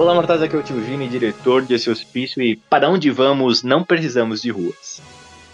[0.00, 3.84] Olá, mortais, aqui é o Tio Vini, diretor desse hospício e para onde vamos não
[3.84, 5.02] precisamos de ruas.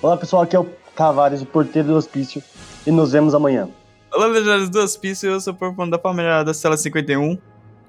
[0.00, 2.40] Olá pessoal, aqui é o Tavares, o porteiro do hospício,
[2.86, 3.68] e nos vemos amanhã.
[4.14, 7.36] Olá, legionários do hospício, eu sou o Porfano da família da Cela 51.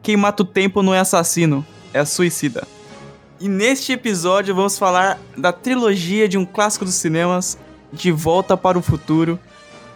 [0.02, 2.68] Quem mata o tempo não é assassino, é suicida.
[3.39, 7.55] E neste episódio vamos falar da trilogia de um clássico dos cinemas,
[7.94, 9.39] De Volta para o Futuro.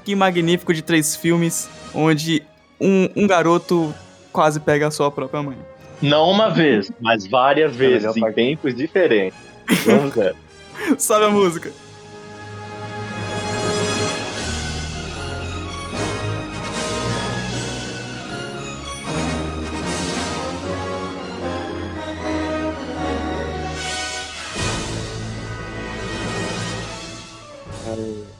[0.06, 2.44] Que magnífico de três filmes, onde
[2.80, 3.92] um, um garoto
[4.32, 5.71] quase pega a sua própria mãe.
[6.02, 9.38] Não uma vez, mas várias vezes, melhor em tempos diferentes.
[9.86, 10.36] Vamos ver.
[10.98, 11.72] Sabe a música?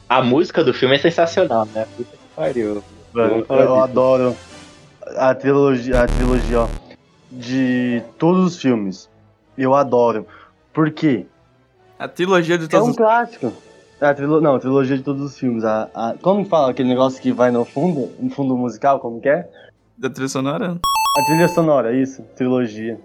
[0.08, 1.86] A música do filme é sensacional, né?
[1.96, 2.66] Puta que pariu.
[2.74, 2.84] Eu,
[3.14, 4.36] Vamos eu adoro
[5.16, 6.68] a trilogia, a trilogia ó,
[7.32, 9.08] de todos os filmes.
[9.56, 10.26] Eu adoro.
[10.72, 11.26] Por quê?
[11.98, 12.96] A trilogia de É todos um os...
[12.96, 13.52] clássico.
[14.00, 14.40] É A trilo...
[14.40, 15.64] Não, a trilogia de todos os filmes.
[15.64, 16.14] A, a...
[16.20, 18.10] Como que fala aquele negócio que vai no fundo?
[18.18, 19.48] No fundo musical, como que é?
[19.96, 20.78] da trilha sonora.
[21.16, 22.22] A trilha sonora, isso.
[22.34, 22.98] Trilogia.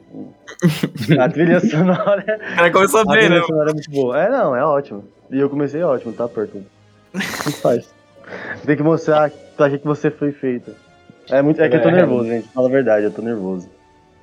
[1.19, 2.23] a trilha sonora.
[2.53, 3.45] O cara começou A bem, trilha né?
[3.45, 4.19] sonora é muito boa.
[4.19, 5.03] É, não, é ótimo.
[5.29, 6.63] E eu comecei ótimo, tá, Porto?
[7.13, 7.93] Muito faz.
[8.65, 10.71] Tem que mostrar pra que que você foi feito.
[11.29, 11.61] É, muito...
[11.61, 11.91] é que eu tô É.
[11.91, 12.47] nervoso, gente.
[12.47, 13.69] Fala a verdade, eu tô nervoso.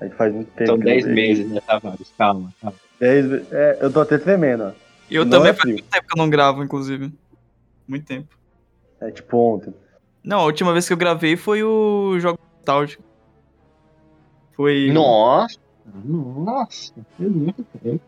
[0.00, 0.67] É que faz muito tempo.
[0.70, 1.28] São que eu 10 não vejo.
[1.28, 2.12] meses, né, Tavares?
[2.19, 2.77] Calma, calma.
[3.00, 4.73] Dez É, eu tô até tremendo, ó.
[5.11, 7.12] Eu Não também é faz muito tempo que eu não gravo, inclusive.
[7.87, 8.28] Muito tempo.
[9.00, 9.75] É tipo ontem.
[10.22, 13.03] Não, a última vez que eu gravei foi o Jogo Nostálgico.
[14.53, 14.91] Foi.
[14.92, 15.59] Nossa!
[16.05, 16.95] Nossa!
[17.19, 18.00] Faz muito tempo.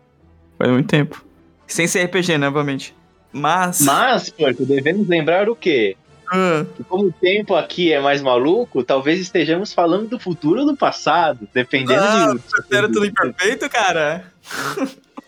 [0.59, 1.25] Faz muito tempo.
[1.67, 2.95] Sem ser RPG, né, obviamente.
[3.33, 3.81] Mas.
[3.83, 5.97] Mas, Porto, devemos lembrar o quê?
[6.31, 10.67] Ah, Que como o tempo aqui é mais maluco, talvez estejamos falando do futuro ou
[10.67, 12.77] do passado, dependendo Ah, de.
[12.77, 14.25] era tudo imperfeito, cara?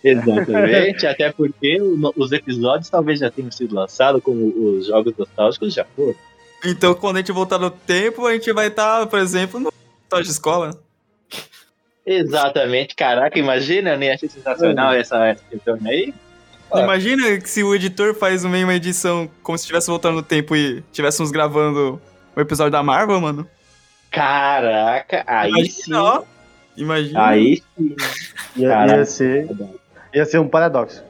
[0.03, 5.75] Exatamente, até porque o- os episódios talvez já tenham sido lançados, como os jogos nostálgicos
[5.75, 6.15] já foram.
[6.65, 9.73] Então, quando a gente voltar no tempo, a gente vai estar, por exemplo, no
[10.05, 10.71] estágio de escola.
[12.07, 16.15] Exatamente, caraca, imagina, nem achei sensacional essa, essa questão aí.
[16.71, 16.83] Ah.
[16.83, 20.55] Imagina que se o editor faz uma uma edição como se estivesse voltando no tempo
[20.55, 22.01] e estivéssemos gravando
[22.37, 23.49] o episódio da Marvel, mano.
[24.11, 25.95] Caraca, aí Imagina, sim.
[25.95, 26.23] ó.
[26.77, 27.27] Imagina.
[27.27, 27.97] Aí sim.
[28.57, 29.49] Ia, ia ser.
[30.15, 31.03] Ia ser um paradoxo.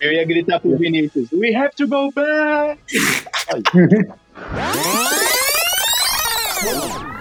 [0.00, 2.80] Eu ia gritar pro Vinícius: We have to go back!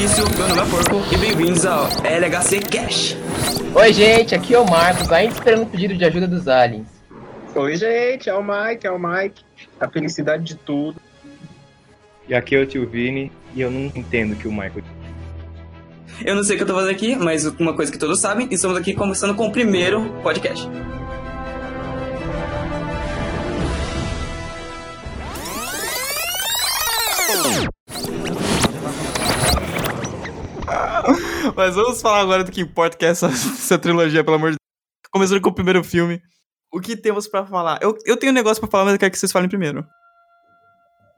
[0.00, 3.16] meu nome é Porco e bem-vindos ao LHC Cash.
[3.74, 6.88] Oi, gente, aqui é o Marcos, ainda esperando o pedido de ajuda dos aliens.
[7.54, 9.44] Oi, gente, é o Mike, é o Mike.
[9.78, 10.98] A felicidade de tudo.
[12.26, 14.84] E aqui é o tio Vini e eu não entendo que o Michael.
[16.24, 18.48] Eu não sei o que eu tô fazendo aqui, mas uma coisa que todos sabem,
[18.50, 20.66] estamos aqui começando com o primeiro podcast.
[31.56, 34.56] Mas vamos falar agora do que importa, que é essa, essa trilogia, pelo amor de
[34.56, 35.10] Deus.
[35.10, 36.20] Começando com o primeiro filme.
[36.72, 37.78] O que temos pra falar?
[37.82, 39.84] Eu, eu tenho um negócio pra falar, mas eu quero que vocês falem primeiro.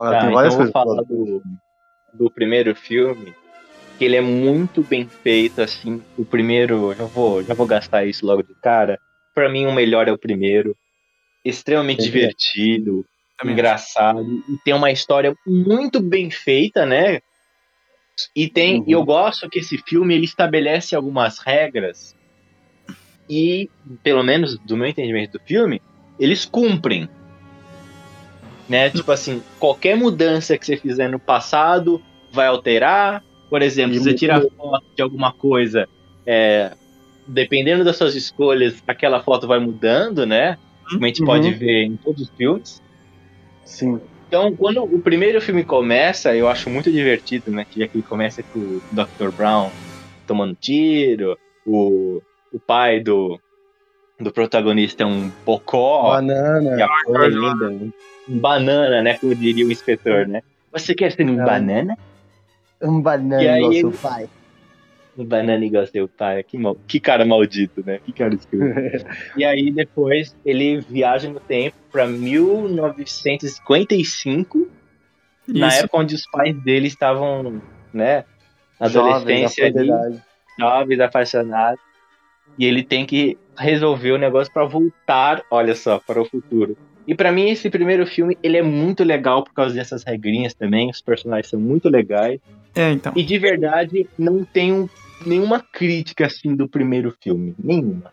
[0.00, 1.42] Olha, Tá, tem várias então eu vou falar do,
[2.14, 3.34] do primeiro filme,
[3.98, 6.02] que ele é muito bem feito, assim.
[6.16, 8.98] O primeiro, já vou, já vou gastar isso logo de cara.
[9.34, 10.74] Pra mim, o melhor é o primeiro.
[11.44, 12.12] Extremamente Entendi.
[12.12, 13.04] divertido,
[13.38, 17.20] Também engraçado, e tem uma história muito bem feita, né?
[18.36, 18.84] E tem, Uhum.
[18.88, 22.14] eu gosto que esse filme ele estabelece algumas regras
[23.28, 23.68] e,
[24.02, 25.80] pelo menos do meu entendimento do filme,
[26.18, 27.08] eles cumprem.
[28.68, 28.90] Né?
[28.90, 32.02] Tipo assim, qualquer mudança que você fizer no passado
[32.32, 33.22] vai alterar.
[33.50, 35.86] Por exemplo, se você tirar foto de alguma coisa,
[36.26, 36.72] é,
[37.26, 40.56] dependendo das suas escolhas, aquela foto vai mudando, né?
[40.88, 41.26] Como a gente Uhum.
[41.26, 42.80] pode ver em todos os filmes.
[43.64, 44.00] Sim.
[44.32, 47.66] Então, quando o primeiro filme começa, eu acho muito divertido, né?
[47.70, 49.30] Que que ele começa com o Dr.
[49.30, 49.68] Brown
[50.26, 51.36] tomando tiro,
[51.66, 53.38] o, o pai do,
[54.18, 56.78] do protagonista é um bocó, Banana.
[56.78, 57.92] e a cor é linda, um,
[58.26, 59.18] um banana, né?
[59.18, 60.40] Como diria o inspetor, né?
[60.72, 61.44] Você quer ser um É.
[61.44, 61.98] banana?
[62.80, 64.30] Um banana E aí seu ele- pai.
[65.16, 66.42] Um banana igual seu pai.
[66.42, 68.00] Que, mal, que cara maldito, né?
[68.04, 68.64] Que cara escroto.
[69.36, 74.68] E aí depois ele viaja no tempo pra 1955,
[75.46, 75.80] na Isso.
[75.80, 77.60] época onde os pais dele estavam,
[77.92, 78.24] né,
[78.80, 80.18] na adolescência na ali,
[80.58, 81.80] jovens, apaixonados.
[82.58, 86.76] E ele tem que resolver o negócio pra voltar, olha só, para o futuro.
[87.06, 90.90] E pra mim esse primeiro filme, ele é muito legal por causa dessas regrinhas também,
[90.90, 92.40] os personagens são muito legais.
[92.74, 93.12] É, então.
[93.16, 94.88] E de verdade, não tenho
[95.26, 98.12] nenhuma crítica assim do primeiro filme, nenhuma.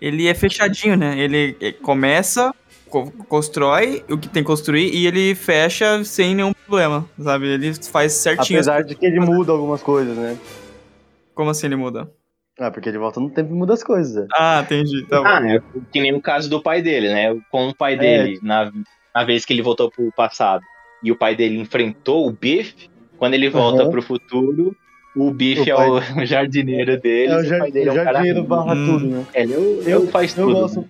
[0.00, 1.18] Ele é fechadinho, né?
[1.18, 2.50] Ele eh, começa,
[2.88, 7.46] co- constrói o que tem que construir e ele fecha sem nenhum problema, sabe?
[7.48, 8.58] Ele faz certinho.
[8.58, 10.36] Apesar de que ele muda algumas coisas, né?
[11.34, 12.10] Como assim ele muda?
[12.58, 14.14] Ah, porque ele volta no tempo e muda as coisas.
[14.14, 14.26] né?
[14.36, 15.06] Ah, entendi.
[15.08, 15.26] Tá bom.
[15.26, 15.58] Ah, é
[15.92, 17.34] que nem o caso do pai dele, né?
[17.50, 18.70] Com o pai dele, na,
[19.14, 20.62] na vez que ele voltou pro passado.
[21.02, 22.74] E o pai dele enfrentou o Biff,
[23.18, 23.90] quando ele volta Aham.
[23.90, 24.74] pro futuro,
[25.16, 27.32] o Biff O é o jardineiro dele.
[27.32, 28.48] É o jar- dele é um cara jardineiro ruim.
[28.48, 28.86] barra Hum.
[28.86, 29.26] tudo, né?
[29.34, 30.60] Ele é o, Eu- eu, faz Eu tudo.
[30.60, 30.84] gosto,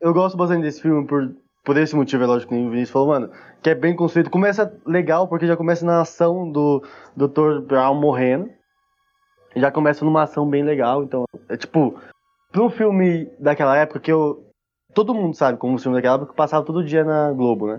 [0.00, 1.30] eu gosto bastante desse filme por,
[1.64, 3.30] por esse motivo, é lógico que nem o Vinícius falou, mano.
[3.62, 4.28] Que é bem construído.
[4.30, 6.82] Começa legal, porque já começa na ação do
[7.16, 7.60] Dr.
[7.66, 8.50] Brown morrendo.
[9.54, 11.04] Já começa numa ação bem legal.
[11.04, 11.94] Então, é tipo,
[12.50, 14.44] pra um filme daquela época que eu.
[14.94, 17.78] Todo mundo sabe como o filme daquela época passava todo dia na Globo, né?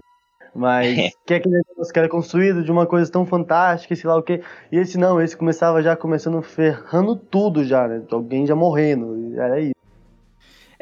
[0.56, 4.18] Mas que é aquele negócio que era construído de uma coisa tão fantástica, sei lá
[4.18, 4.42] o quê.
[4.72, 8.04] E esse não, esse começava já começando ferrando tudo já, né?
[8.12, 9.34] Alguém já morrendo.
[9.40, 9.74] Era isso.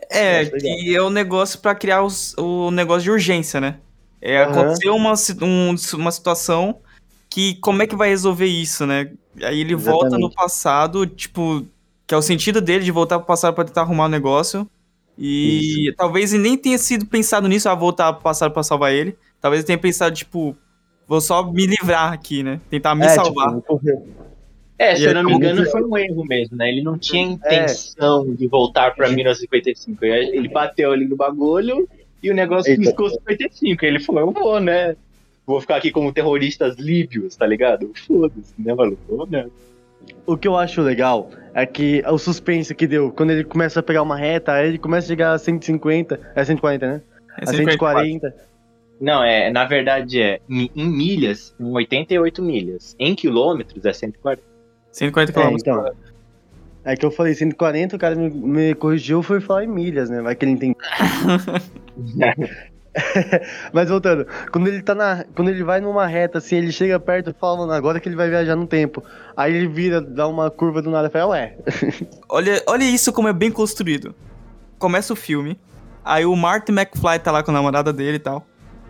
[0.10, 3.78] É, que é o negócio pra criar os- o negócio de urgência, né?
[4.22, 4.52] É, Aham.
[4.52, 6.80] aconteceu uma, um- uma situação
[7.30, 9.12] que como é que vai resolver isso, né?
[9.42, 10.36] Aí ele volta no Exatamente.
[10.36, 11.66] passado, tipo,
[12.06, 14.68] que é o sentido dele de voltar pro passado pra tentar arrumar o negócio.
[15.18, 19.16] E talvez ele nem tenha sido pensado nisso, a voltar pro passado pra salvar ele.
[19.42, 20.56] Talvez ele tenha pensado, tipo,
[21.08, 22.62] vou só me livrar aqui, né?
[22.70, 23.56] Tentar me É, salvar.
[23.56, 23.82] tipo.
[24.78, 26.70] É, se E eu não me engano, que- foi um erro mesmo, né?
[26.70, 27.30] Ele não tinha É.
[27.30, 30.04] intenção de voltar pra 1955.
[30.06, 31.88] Ele bateu ali no bagulho
[32.24, 32.82] e o negócio Eita.
[32.84, 33.86] piscou 55.
[33.86, 34.96] Ele falou, eu vou, né?
[35.46, 37.92] Vou ficar aqui como terroristas líbios, tá ligado?
[38.08, 39.28] Foda-se, né, maluco?
[39.30, 39.48] Né?
[40.26, 43.84] O que eu acho legal é que o suspense que deu, quando ele começa a
[43.84, 47.02] pegar uma reta, aí ele começa a chegar a 150, é 140, né?
[47.40, 48.04] É a 144.
[48.04, 48.36] 140.
[49.02, 52.96] Não, é, na verdade é, em, em milhas, em 88 milhas.
[53.00, 54.44] Em quilômetros é 140.
[54.92, 55.56] 140 É, km.
[55.60, 55.92] então.
[56.84, 60.22] É que eu falei 140, o cara me, me corrigiu foi falar em milhas, né?
[60.22, 60.76] Vai que ele entende.
[63.72, 65.24] Mas voltando, quando ele tá na.
[65.34, 68.16] Quando ele vai numa reta, assim, ele chega perto e fala, mano, agora que ele
[68.18, 69.02] vai viajar no tempo.
[69.36, 71.56] Aí ele vira, dá uma curva do nada e fala, ué.
[72.28, 74.14] Olha, olha isso como é bem construído.
[74.78, 75.58] Começa o filme,
[76.04, 78.46] aí o Martin McFly tá lá com a namorada dele e tal,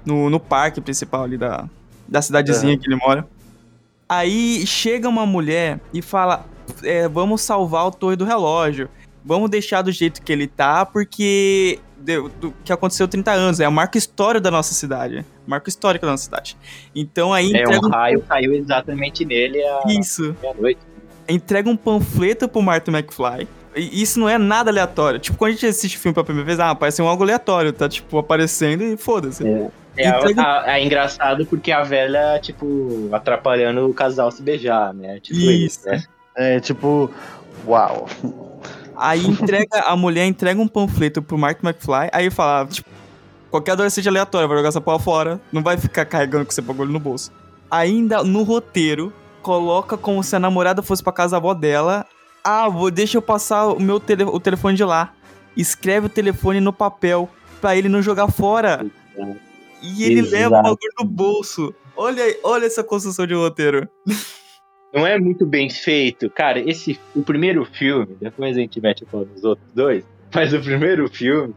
[0.06, 1.66] no, no parque principal ali da,
[2.08, 3.28] da cidadezinha que ele mora.
[4.08, 6.46] Aí chega uma mulher e fala:
[6.84, 8.90] é, vamos salvar o Torre do Relógio.
[9.24, 13.60] Vamos deixar do jeito que ele tá, porque deu- do, que aconteceu 30 anos.
[13.60, 15.24] É o marco histórico da nossa cidade.
[15.46, 16.58] Marco histórico da nossa cidade.
[16.96, 20.80] Então aí É, entrega um raio caiu exatamente nele à isso meia-noite.
[21.30, 23.48] entrega um panfleto pro Martin McFly.
[23.76, 25.20] E isso não é nada aleatório.
[25.20, 27.72] Tipo, quando a gente assiste o filme pela primeira vez, ah, parece um algo aleatório,
[27.72, 29.48] tá, tipo, aparecendo e foda-se.
[29.48, 34.94] É, Entrega- a- a- é engraçado porque a velha, tipo, atrapalhando o casal se beijar,
[34.94, 35.20] né?
[35.20, 35.88] Tipo Isso.
[35.88, 36.04] né?
[36.36, 37.10] É tipo.
[37.68, 38.08] Uau.
[38.96, 42.90] Aí entrega, a mulher entrega um panfleto pro Martin McFly, aí fala, tipo,
[43.50, 46.92] qualquer adolescente aleatório vai jogar essa porra fora, não vai ficar carregando com esse bagulho
[46.92, 47.32] no bolso.
[47.70, 49.12] Ainda no roteiro,
[49.42, 52.06] coloca como se a namorada fosse pra casa da avó dela.
[52.44, 55.14] Ah, vou, deixa eu passar o meu tele, o telefone de lá.
[55.56, 57.30] Escreve o telefone no papel
[57.60, 58.86] pra ele não jogar fora.
[59.82, 60.32] E ele Exato.
[60.32, 61.74] leva o bagulho no bolso.
[61.96, 63.88] Olha, olha essa construção de roteiro.
[64.94, 66.30] Não é muito bem feito.
[66.30, 70.60] Cara, esse o primeiro filme, depois a gente mete falando nos outros dois, mas o
[70.60, 71.54] primeiro filme,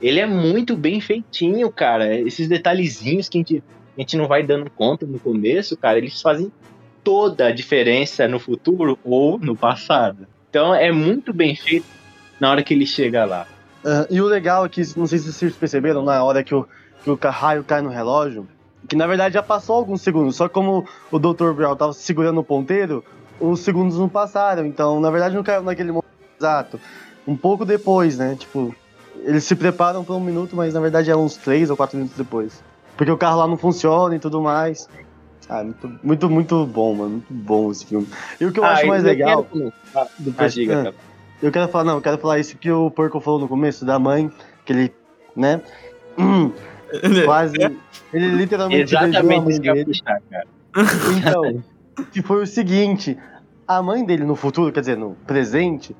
[0.00, 2.18] ele é muito bem feitinho, cara.
[2.18, 3.62] Esses detalhezinhos que a gente,
[3.96, 6.50] a gente não vai dando conta no começo, cara, eles fazem
[7.04, 10.26] toda a diferença no futuro ou no passado.
[10.48, 11.86] Então é muito bem feito
[12.40, 13.46] na hora que ele chega lá.
[13.84, 16.66] Ah, e o legal é que, não sei se vocês perceberam, na hora que o,
[17.02, 18.46] que o raio cai no relógio,
[18.88, 21.52] que na verdade já passou alguns segundos, só como o Dr.
[21.52, 23.04] Brown tava segurando o ponteiro,
[23.40, 26.06] os segundos não passaram, então na verdade não caiu naquele momento
[26.38, 26.80] exato.
[27.26, 28.36] Um pouco depois, né?
[28.38, 28.74] Tipo,
[29.22, 32.16] eles se preparam por um minuto, mas na verdade é uns três ou quatro minutos
[32.16, 32.62] depois.
[32.96, 34.88] Porque o carro lá não funciona e tudo mais.
[35.48, 37.10] Ah, muito, muito, muito bom, mano.
[37.10, 38.06] Muito bom esse filme.
[38.40, 39.44] E o que eu Ah, acho mais legal.
[39.44, 41.08] quero comentar- Ah, diga, Ah.
[41.40, 43.98] Eu quero falar, não, eu quero falar isso que o Porco falou no começo, da
[43.98, 44.30] mãe,
[44.64, 44.92] que ele,
[45.36, 45.62] né?
[46.92, 47.56] hum, quase.
[48.12, 50.46] Ele literalmente Exatamente isso que eu ia puxar, cara.
[51.16, 51.62] Então,
[52.12, 53.16] que foi o seguinte:
[53.66, 55.94] a mãe dele no futuro, quer dizer, no presente,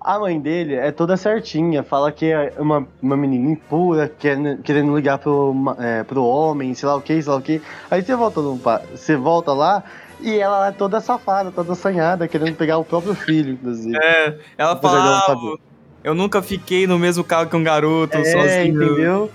[0.00, 4.94] a mãe dele é toda certinha, fala que é uma, uma menina impura, querendo, querendo
[4.94, 7.60] ligar pro, é, pro homem, sei lá o que, sei lá o que.
[7.90, 9.82] Aí você volta, no, você volta lá
[10.20, 13.96] e ela é toda safada, toda assanhada, querendo pegar o próprio filho, inclusive.
[13.96, 15.56] É, ela fala, ah,
[16.02, 18.82] eu nunca fiquei no mesmo carro que um garoto, É, sozinho.
[18.82, 19.30] entendeu?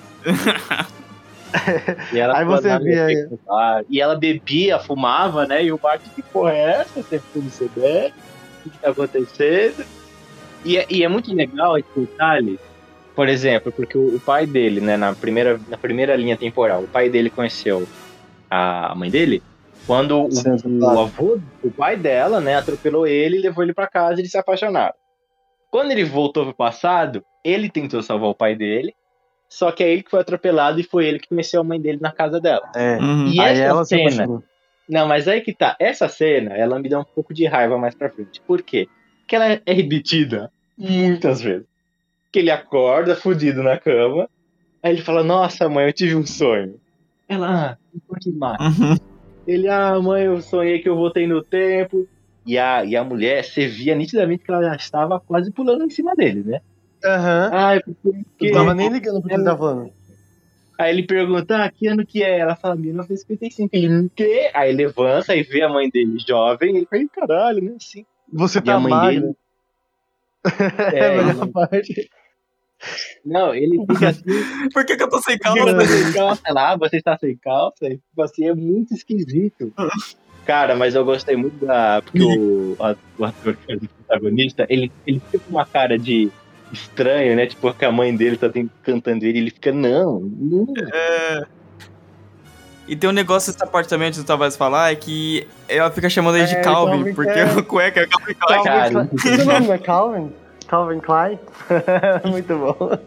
[2.13, 5.63] E ela Aí você via- bar, E ela bebia, fumava, né?
[5.63, 7.01] E o Bart, que porra é essa?
[7.01, 8.13] Você fuma, você bebe?
[8.65, 9.85] O que, tá acontecendo?
[10.63, 12.59] E é, e é muito legal esse detalhe,
[13.15, 17.09] por exemplo, porque o, pai dele, né, na primeira, na primeira linha temporal, o pai
[17.09, 17.87] dele conheceu
[18.49, 19.41] a mãe dele
[19.87, 20.29] quando o,
[20.95, 24.31] o avô, o pai dela, né, atropelou ele e levou ele pra casa e eles
[24.31, 24.93] se apaixonaram.
[25.71, 28.93] Quando ele voltou pro passado, ele tentou salvar o pai dele,
[29.49, 31.97] só que é ele que foi atropelado e foi ele que conheceu a mãe dele
[31.99, 32.69] na casa dela.
[32.75, 32.97] É.
[32.97, 33.27] Uhum.
[33.27, 34.43] E Aí essa cena,
[34.87, 37.95] não, mas aí que tá, essa cena, ela me dá um pouco de raiva mais
[37.95, 38.39] pra frente.
[38.41, 38.87] Por quê?
[39.19, 41.67] Porque ela é repetida muitas vezes.
[42.31, 44.29] Que ele acorda fudido na cama,
[44.83, 46.79] aí ele fala, nossa mãe, eu tive um sonho.
[47.27, 48.59] Ela, ah, me conte mais.
[48.59, 48.95] Uhum.
[49.47, 52.07] Ele, ah, mãe, eu sonhei que eu voltei no tempo.
[52.45, 55.89] E a, e a mulher, você via nitidamente que ela já estava quase pulando em
[55.89, 56.61] cima dele, né?
[57.05, 57.49] Aham.
[57.53, 58.45] Ai, porque...
[58.47, 59.91] Não tava nem ligando pro que ele Ela- tá falando.
[60.77, 62.39] Aí ele pergunta, ah, que ano que é?
[62.39, 63.69] Ela fala, 1955.
[63.75, 64.49] Ele, o quê?
[64.53, 66.77] Aí levanta e vê a mãe dele jovem.
[66.77, 67.73] Ele fala, "Ih, caralho, né?
[67.75, 68.05] Assim.
[68.31, 69.19] Você E tá mãe magra.
[69.21, 69.33] dele.
[70.95, 72.09] É, É, a melhor parte.
[73.25, 74.23] não, ele fica assim,
[74.73, 75.65] Por que, que eu tô sem calça?
[75.65, 77.89] você está sem calça lá, você está sem calça.
[77.89, 79.73] Tipo assim, é muito esquisito.
[80.45, 82.01] Cara, mas eu gostei muito da.
[82.01, 82.83] Porque o, o
[83.25, 86.31] ator o protagonista, ele, ele fica com uma cara de
[86.71, 87.45] estranho, né?
[87.47, 88.47] Tipo, que a mãe dele tá
[88.83, 90.65] cantando ele, ele fica, não, não.
[92.87, 96.09] E tem um negócio dessa parte também, antes do Tavares falar, é que ela fica
[96.09, 97.45] chamando ele de É, Calvin, Calvin, porque é.
[97.57, 98.63] o cueca é Calvin Klein.
[98.63, 99.17] Calvin.
[99.19, 100.33] Seu nome não é Calvin?
[100.67, 101.39] Calvin Klein?
[102.25, 102.97] Muito bom.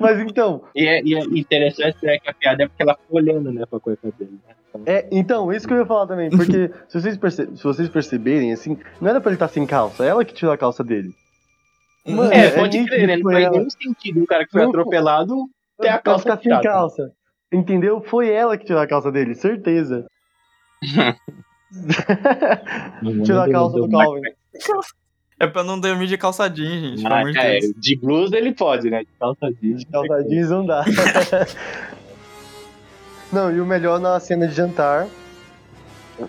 [0.00, 3.14] Mas então, E é, e é interessante né, que a piada é porque ela fica
[3.14, 4.32] olhando, né, pra coisa dele.
[4.48, 4.54] Né?
[4.70, 7.88] Então, é, então, isso que eu ia falar também, porque se vocês, perce- se vocês
[7.90, 10.82] perceberem, assim, não era pra ele estar sem calça, é ela que tirou a calça
[10.82, 11.14] dele.
[12.06, 13.16] Mano, é, é pode nítido crer, né?
[13.16, 15.34] que Não foi faz nenhum sentido um cara que foi Não, atropelado
[15.80, 16.62] ter a calça ficar sem tirada.
[16.62, 17.10] calça.
[17.52, 18.00] Entendeu?
[18.02, 20.04] Foi ela que tirou a calça dele, certeza.
[23.24, 24.20] tirou a calça do Calvin.
[25.40, 27.72] É pra não dormir de calça jeans, gente, Ah, de é, Deus.
[27.76, 29.00] de blusa ele pode, né?
[29.00, 29.80] De calça jeans.
[29.80, 30.84] De calça jeans não dá.
[33.32, 35.08] Não, e o melhor na cena de jantar,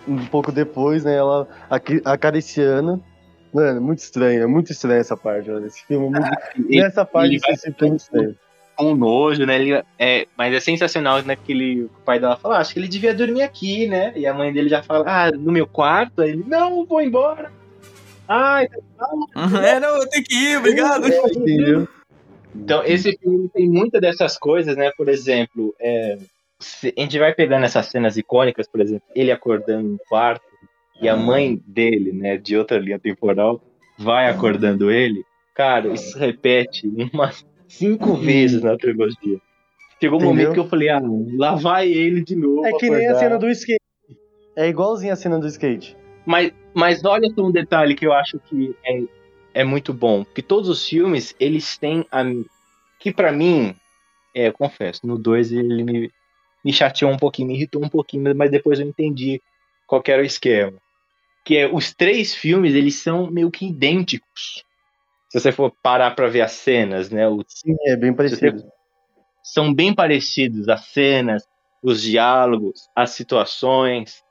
[0.08, 1.48] um pouco depois, né, ela
[2.03, 3.03] acariciando.
[3.55, 5.65] Mano, muito estranho, é muito estranho essa parte, mano.
[5.65, 6.38] Esse filme é muito...
[6.69, 8.35] Ele- Nessa parte ele vai esse filme é muito estranho.
[8.75, 9.55] com nojo, né?
[9.55, 11.38] Ele, é, mas é sensacional, né?
[11.38, 14.12] Porque ele, o pai dela fala, ah, acho que ele devia dormir aqui, né?
[14.13, 16.21] E a mãe dele já fala, ah, no meu quarto?
[16.21, 17.50] Aí ele, não, vou embora.
[18.27, 18.67] Ai,
[19.63, 21.07] É, não, eu tenho que ir, obrigado.
[21.07, 21.88] Entendeu?
[22.53, 24.91] Então, esse filme tem muitas dessas coisas, né?
[24.97, 26.17] Por exemplo, é,
[26.59, 30.43] se- a gente vai pegando essas cenas icônicas, por exemplo, ele acordando no quarto
[31.01, 33.61] e a mãe dele, né, de outra linha temporal,
[33.97, 35.23] vai acordando ele.
[35.53, 39.39] Cara, isso repete umas cinco vezes na trilogia.
[40.01, 40.27] Chegou um Entendeu?
[40.27, 41.01] momento que eu falei, ah,
[41.37, 42.65] lá vai ele de novo.
[42.65, 43.19] É que nem a acordar.
[43.19, 43.81] cena do skate.
[44.55, 45.95] É igualzinho a cena do skate.
[46.25, 49.03] Mas, mas olha só um detalhe que eu acho que é,
[49.53, 50.25] é muito bom.
[50.25, 52.23] Que todos os filmes, eles têm a.
[52.99, 53.75] Que pra mim,
[54.33, 56.11] é, eu confesso, no 2 ele me,
[56.63, 59.41] me chateou um pouquinho, me irritou um pouquinho, mas depois eu entendi
[59.87, 60.73] qual que era o esquema.
[61.45, 64.65] Que é, os três filmes, eles são meio que idênticos.
[65.29, 67.27] Se você for parar pra ver as cenas, né?
[67.27, 68.63] O Sim, é bem parecido.
[69.43, 71.43] são bem parecidos as cenas,
[71.83, 74.23] os diálogos, as situações.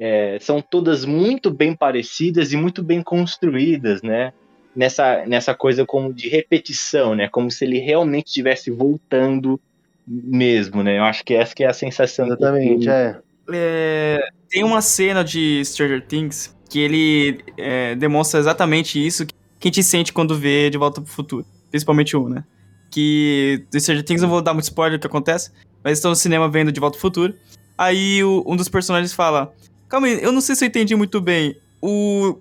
[0.00, 4.32] é, são todas muito bem parecidas e muito bem construídas, né?
[4.74, 7.28] Nessa, nessa coisa como de repetição, né?
[7.28, 9.60] Como se ele realmente estivesse voltando
[10.06, 10.98] mesmo, né?
[10.98, 12.26] Eu acho que essa que é a sensação.
[12.26, 13.20] Exatamente, é.
[13.52, 19.32] É, tem uma cena de Stranger Things que ele é, demonstra exatamente isso que
[19.62, 21.44] a gente sente quando vê De Volta pro Futuro.
[21.70, 22.44] Principalmente um, né?
[22.90, 25.50] Que do Stranger Things, não vou dar muito spoiler do que acontece,
[25.82, 27.34] mas estão no cinema vendo De Volta pro Futuro.
[27.78, 29.52] Aí o- um dos personagens fala:
[29.88, 31.56] Calma aí, eu não sei se eu entendi muito bem.
[31.80, 32.38] O,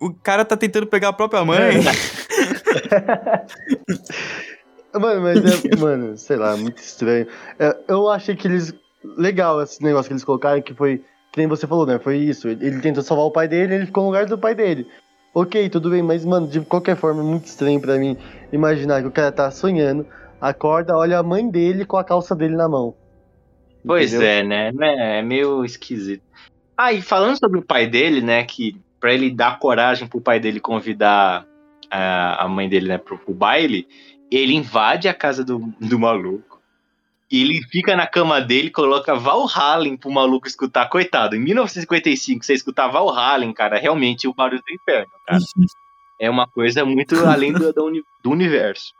[0.00, 1.58] o cara tá tentando pegar a própria mãe.
[4.94, 7.26] Mano, mas é, mano, sei lá, muito estranho.
[7.58, 8.72] É, eu achei que eles.
[9.16, 11.02] Legal esse negócio que eles colocaram, que foi.
[11.32, 11.98] Que nem você falou, né?
[11.98, 12.48] Foi isso.
[12.48, 14.86] Ele, ele tentou salvar o pai dele, ele ficou no lugar do pai dele.
[15.34, 18.16] Ok, tudo bem, mas, mano, de qualquer forma, é muito estranho pra mim
[18.52, 20.06] imaginar que o cara tá sonhando,
[20.40, 22.94] acorda, olha a mãe dele com a calça dele na mão.
[23.86, 24.28] Pois Entendeu?
[24.28, 24.72] é, né?
[24.72, 25.18] né?
[25.18, 26.22] É meio esquisito.
[26.76, 28.42] Ah, e falando sobre o pai dele, né?
[28.44, 31.46] Que pra ele dar coragem pro pai dele convidar
[31.90, 33.86] a, a mãe dele, né, pro, pro baile,
[34.30, 36.47] ele invade a casa do, do maluco.
[37.30, 40.88] E ele fica na cama dele, coloca Valhalla pro maluco escutar.
[40.88, 45.38] Coitado, em 1955, você escutar Valhalla, cara, realmente o barulho do inferno, cara.
[46.20, 48.92] É uma coisa muito além do, do uni- do universo.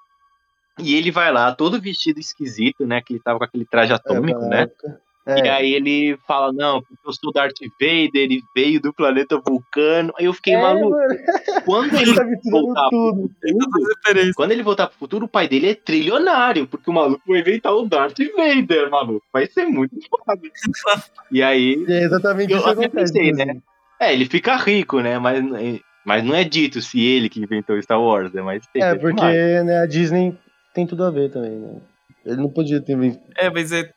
[0.79, 3.01] E ele vai lá, todo vestido esquisito, né?
[3.05, 4.61] Que ele tava com aquele traje atômico, É, né?
[4.63, 5.01] época.
[5.29, 9.39] É, E aí ele fala, não, porque eu sou Darth Vader, ele veio do planeta
[9.47, 10.13] Vulcano.
[10.19, 10.91] Aí eu fiquei é, maluco.
[10.97, 11.15] mano,
[11.65, 13.31] Quando ele tá voltar pro tudo.
[13.43, 17.41] futuro, quando ele voltar pro futuro, o pai dele é trilionário, porque o maluco vai
[17.41, 19.27] inventar o Darth Vader, maluco.
[19.33, 20.41] Vai ser muito foda.
[21.31, 23.13] E aí, É exatamente Eu isso acontece.
[23.13, 23.43] pensei, né?
[23.43, 23.63] inclusive.
[24.01, 25.19] é, ele fica rico, né?
[25.19, 25.45] Mas,
[26.07, 28.41] mas não é dito se ele que inventou Star Wars, né?
[28.41, 30.35] Mas tem É, que porque né, a Disney
[30.75, 31.81] tem tudo a ver também, né?
[32.25, 33.21] Ele não podia ter visto.
[33.37, 33.93] É, mas é tu.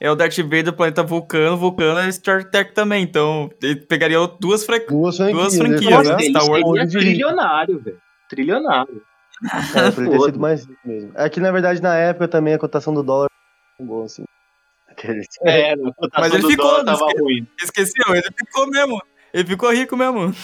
[0.00, 4.16] É o Darth Vader do planeta Vulcano, Vulcano é Star Trek também, então ele pegaria
[4.40, 4.98] duas frequências.
[4.98, 5.42] Duas franquias.
[5.42, 6.22] Duas franquias, Nossa, né?
[6.24, 7.10] Star Wars de rico.
[7.10, 7.98] trilionário, velho.
[8.28, 9.02] Trilionário.
[9.74, 11.12] É, ter sido mais rico mesmo.
[11.14, 13.28] É que, na verdade, na época também a cotação do dólar
[13.78, 14.24] foi boa, assim.
[14.88, 17.20] Aqueles- É, a cotação Mas ele do ficou, dólar tava esquece.
[17.22, 17.46] ruim.
[17.62, 19.02] Esqueceu, ele ficou mesmo.
[19.32, 20.34] Ele ficou rico mesmo.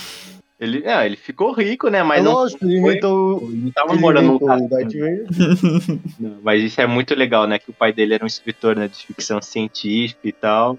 [0.58, 2.02] Ele, não, ele ficou rico, né?
[2.02, 4.68] Mas é não, lógico, ele foi- inventou, ele não tava ele morando num inventou o
[4.68, 5.26] Darth castelo.
[5.26, 5.98] Vader.
[6.18, 7.58] Não, Mas isso é muito legal, né?
[7.58, 10.78] Que o pai dele era um escritor né, de ficção científica e tal.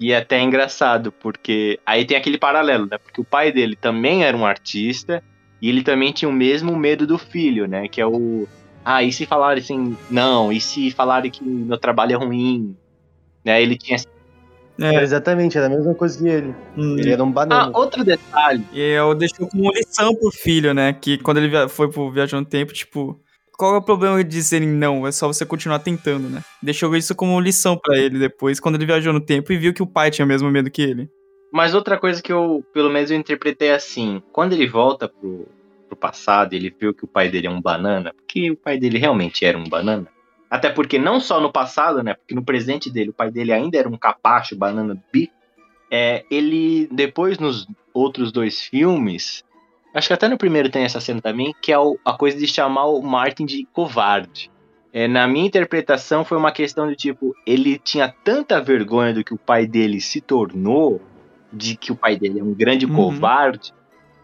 [0.00, 2.96] E é até engraçado, porque aí tem aquele paralelo, né?
[2.98, 5.22] Porque o pai dele também era um artista
[5.60, 7.86] e ele também tinha o mesmo medo do filho, né?
[7.88, 8.48] Que é o.
[8.84, 12.74] Ah, e se falarem assim, não, e se falarem que meu trabalho é ruim?
[13.44, 13.62] Né?
[13.62, 13.98] Ele tinha.
[14.80, 15.02] É.
[15.02, 16.54] Exatamente, era a mesma coisa que ele.
[16.76, 16.98] Hum.
[16.98, 17.70] Ele era um Ah, banana.
[17.78, 18.64] outro detalhe.
[18.72, 20.92] E eu deixou como lição pro filho, né?
[20.92, 23.20] Que quando ele foi pro Viagem no Tempo, tipo,
[23.56, 25.06] qual é o problema de dizerem não?
[25.06, 26.42] É só você continuar tentando, né?
[26.62, 29.82] Deixou isso como lição pra ele depois, quando ele viajou no tempo e viu que
[29.82, 31.08] o pai tinha o mesmo medo que ele.
[31.52, 35.46] Mas outra coisa que eu, pelo menos, eu interpretei assim: quando ele volta pro,
[35.86, 38.98] pro passado, ele viu que o pai dele é um banana, porque o pai dele
[38.98, 40.08] realmente era um banana.
[40.54, 42.14] Até porque não só no passado, né?
[42.14, 45.34] Porque no presente dele, o pai dele ainda era um capacho, banana do bico.
[45.90, 49.42] É, ele, depois, nos outros dois filmes,
[49.92, 52.46] acho que até no primeiro tem essa cena também, que é o- a coisa de
[52.46, 54.48] chamar o Martin de covarde.
[54.92, 59.34] É, na minha interpretação, foi uma questão de tipo, ele tinha tanta vergonha do que
[59.34, 61.02] o pai dele se tornou,
[61.52, 62.94] de que o pai dele é um grande Uhum.
[62.94, 63.72] covarde,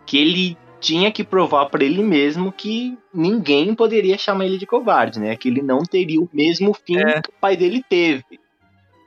[0.06, 5.20] que ele tinha que provar pra ele mesmo que ninguém poderia chamar ele de covarde,
[5.20, 5.36] né?
[5.36, 7.20] Que ele não teria o mesmo fim É.
[7.20, 8.24] que o pai dele teve.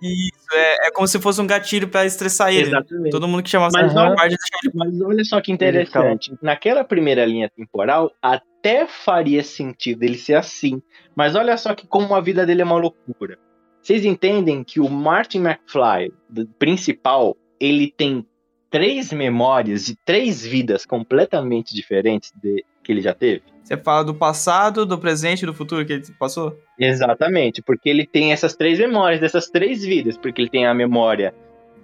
[0.02, 2.68] Isso, é, é como se fosse um gatilho pra estressar ele.
[2.68, 3.10] Exatamente.
[3.12, 4.74] Todo mundo que Mas ele não- de covarde ele.
[4.76, 6.34] Mas olha só que Ele interessante.
[6.42, 10.82] Naquela primeira linha temporal, até faria sentido ele ser assim.
[11.16, 13.40] Mas olha só que como a vida dele é uma loucura.
[13.82, 16.12] Vocês entendem que o Martin McFly,
[16.60, 18.26] principal, ele tem
[18.74, 23.44] três memórias de três vidas completamente diferentes de, que ele já teve?
[23.64, 26.58] Você fala do passado, do presente e do futuro que ele passou?
[26.80, 31.36] Exatamente, porque ele tem essas três memórias dessas três vidas, porque ele tem a memória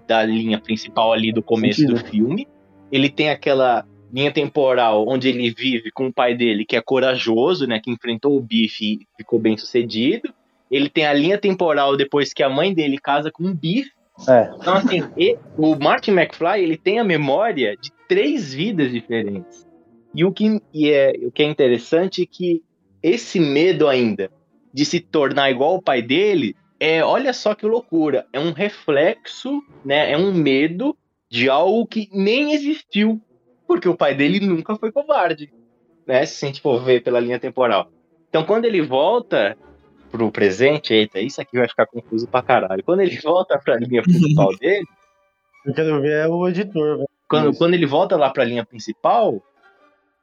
[0.08, 2.02] da linha principal ali do começo Sentido.
[2.02, 2.48] do filme,
[2.92, 7.68] ele tem aquela linha temporal onde ele vive com o pai dele, que é corajoso,
[7.68, 10.34] né, que enfrentou o Biff e ficou bem sucedido.
[10.72, 13.92] Ele tem a linha temporal depois que a mãe dele casa com o Biff.
[14.28, 14.52] É.
[14.60, 15.02] Então assim,
[15.58, 19.68] o Martin McFly, ele tem a memória de três vidas diferentes.
[20.14, 22.64] E o que, e é, o que é interessante é que
[23.02, 24.32] esse medo ainda
[24.74, 29.62] de se tornar igual ao pai dele, é, olha só que loucura, é um reflexo,
[29.84, 30.98] né, é um medo
[31.30, 33.22] de algo que nem existiu,
[33.68, 35.52] porque o pai dele nunca foi covarde,
[36.06, 37.92] né, se a gente for ver pela linha temporal.
[38.30, 39.58] Então quando ele volta
[40.12, 42.84] pro presente, eita, isso aqui vai ficar confuso pra caralho.
[42.84, 44.86] Quando ele volta pra linha principal dele,
[45.66, 47.10] Eu quero ver o editor, velho.
[47.28, 49.42] quando, quando ele volta lá pra linha principal,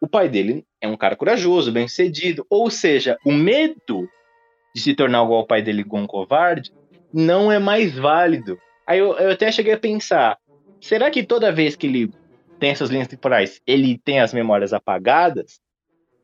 [0.01, 2.44] o pai dele é um cara corajoso, bem sucedido.
[2.51, 4.09] Ou seja, o medo
[4.75, 6.72] de se tornar igual ao pai dele, igual um covarde,
[7.12, 8.59] não é mais válido.
[8.87, 10.37] Aí eu, eu até cheguei a pensar:
[10.81, 12.11] será que toda vez que ele
[12.59, 15.61] tem essas linhas temporais, ele tem as memórias apagadas?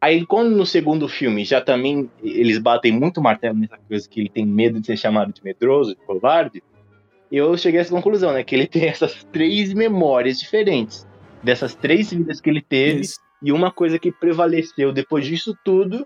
[0.02, 4.28] Aí, quando no segundo filme já também eles batem muito martelo nessa coisa que ele
[4.28, 6.60] tem medo de ser chamado de medroso, de covarde,
[7.30, 8.42] eu cheguei a essa conclusão, né?
[8.42, 11.06] Que ele tem essas três memórias diferentes.
[11.40, 13.20] Dessas três vidas que ele teve, Isso.
[13.40, 16.04] e uma coisa que prevaleceu depois disso tudo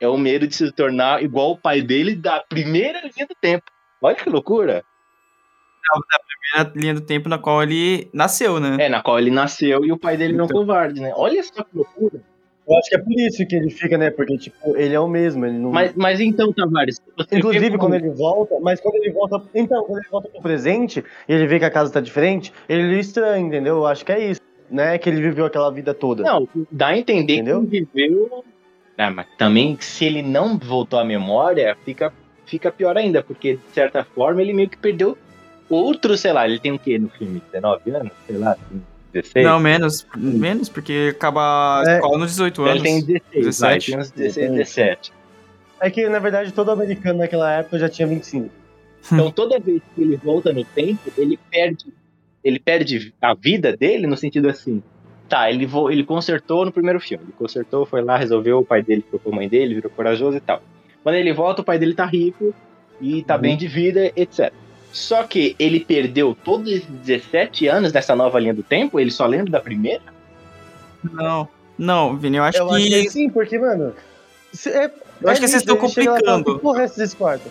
[0.00, 3.64] é o medo de se tornar igual o pai dele da primeira linha do tempo.
[4.00, 4.84] Olha que loucura!
[6.56, 8.76] É a linha do tempo na qual ele nasceu, né?
[8.80, 10.60] É, na qual ele nasceu e o pai dele não é um Então.
[10.60, 11.12] covarde, né?
[11.14, 12.31] Olha só que loucura.
[12.72, 14.10] Eu acho que é por isso que ele fica, né?
[14.10, 15.44] Porque, tipo, ele é o mesmo.
[15.44, 15.70] Ele não...
[15.70, 19.42] Mas, mas então, Tavares, você Inclusive, vê quando ele volta, mas quando ele volta.
[19.54, 22.98] Então, quando ele volta pro presente e ele vê que a casa tá diferente, ele
[22.98, 23.76] estranha, entendeu?
[23.76, 24.40] Eu acho que é isso.
[24.70, 24.96] Né?
[24.96, 26.22] Que ele viveu aquela vida toda.
[26.22, 27.66] Não, dá a entender Entendeu?
[27.66, 28.44] que ele viveu.
[28.96, 32.10] Ah, mas também, se ele não voltou à memória, fica,
[32.46, 35.18] fica pior ainda, porque de certa forma ele meio que perdeu
[35.68, 37.42] outro, sei lá, ele tem o quê no filme?
[37.52, 38.12] 19 anos?
[38.26, 38.52] Sei lá.
[38.52, 38.82] assim.
[39.12, 39.44] 16?
[39.46, 40.06] Não, menos.
[40.16, 41.94] Menos, porque acaba a É.
[41.96, 42.82] escola nos 18 Ele anos.
[42.82, 43.90] tem 16, vai, 17.
[43.90, 45.12] tem uns 16, 17.
[45.80, 48.50] É que, na verdade, todo americano naquela época já tinha 25.
[49.12, 51.86] Então toda vez que ele volta no tempo, ele perde,
[52.44, 54.80] ele perde a vida dele no sentido assim.
[55.28, 57.24] Tá, ele, vo- ele consertou no primeiro filme.
[57.24, 60.36] Ele consertou, foi lá, resolveu, o pai dele ficou com a mãe dele, virou corajoso
[60.36, 60.62] e tal.
[61.02, 62.54] Quando ele volta, o pai dele tá rico
[63.00, 63.40] e tá Uhum.
[63.40, 64.52] bem de vida, etc.
[64.92, 69.26] Só que ele perdeu todos esses 17 anos dessa nova linha do tempo, ele só
[69.26, 70.02] lembra da primeira?
[71.02, 71.48] Não.
[71.78, 72.74] Não, Vini, eu acho eu que.
[72.74, 73.94] acho que é sim, porque, mano.
[74.66, 76.54] é- Eu acho que vocês estão complicando.
[76.56, 77.48] "Que porra é essa desse quarto?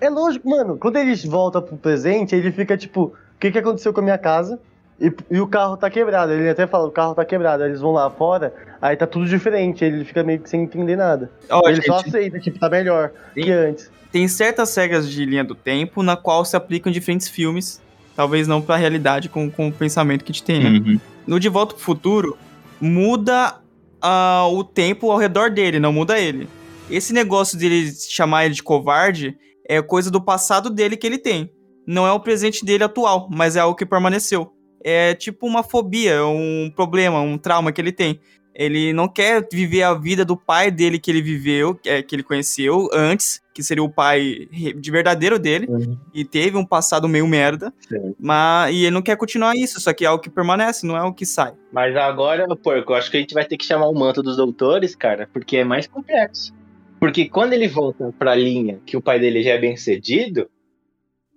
[0.00, 0.76] É lógico, mano.
[0.76, 4.18] Quando ele volta pro presente, ele fica tipo: o que, que aconteceu com a minha
[4.18, 4.58] casa?
[5.00, 6.32] E, e o carro tá quebrado.
[6.32, 7.62] Ele até fala: o carro tá quebrado.
[7.62, 9.84] Aí eles vão lá fora, aí tá tudo diferente.
[9.84, 11.30] Ele fica meio que sem entender nada.
[11.50, 13.42] Ó, ele só gente, aceita, tipo, tá melhor Sim.
[13.42, 13.90] que antes.
[14.12, 17.82] tem certas regras de linha do tempo na qual se aplicam diferentes filmes.
[18.16, 21.00] Talvez não pra realidade com, com o pensamento que a gente tem, né?
[21.26, 22.38] No De Volta pro Futuro,
[22.80, 23.56] muda
[24.00, 26.48] ah, o tempo ao redor dele, não muda ele.
[26.88, 29.36] Esse negócio dele chamar ele de covarde
[29.68, 31.50] é coisa do passado dele que ele tem.
[31.86, 34.53] Não é o presente dele atual, mas é algo que permaneceu.
[34.84, 38.20] É tipo uma fobia, um problema, um trauma que ele tem.
[38.54, 42.22] Ele não quer viver a vida do pai dele que ele viveu, é, que ele
[42.22, 45.66] conheceu antes, que seria o pai de verdadeiro dele,
[46.12, 47.72] e teve um passado meio merda.
[47.88, 48.14] Sim.
[48.18, 51.02] Mas, e ele não quer continuar isso, só que é algo que permanece, não é
[51.02, 51.52] o que sai.
[51.72, 54.94] Mas agora, porco, acho que a gente vai ter que chamar o manto dos doutores,
[54.94, 56.54] cara, porque é mais complexo.
[57.00, 60.48] Porque quando ele volta pra linha que o pai dele já é bem sucedido,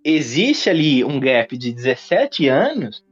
[0.04, 3.04] existe ali um gap de 17 anos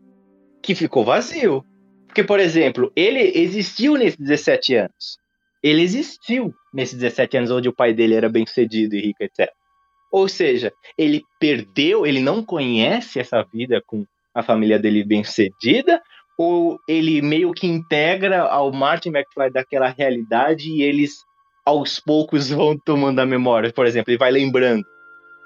[0.65, 1.63] que ficou vazio.
[2.07, 5.17] Porque, por exemplo, ele existiu nesses 17 anos.
[5.61, 9.49] Ele existiu nesses 17 anos onde o pai dele era bem sucedido e rico, etc.
[10.11, 16.01] Ou seja, ele perdeu, ele não conhece essa vida com a família dele bem sucedida,
[16.37, 21.15] ou ele meio que integra ao Martin McFly daquela realidade e eles
[21.65, 24.85] aos poucos vão tomando a memória, por exemplo, ele vai lembrando.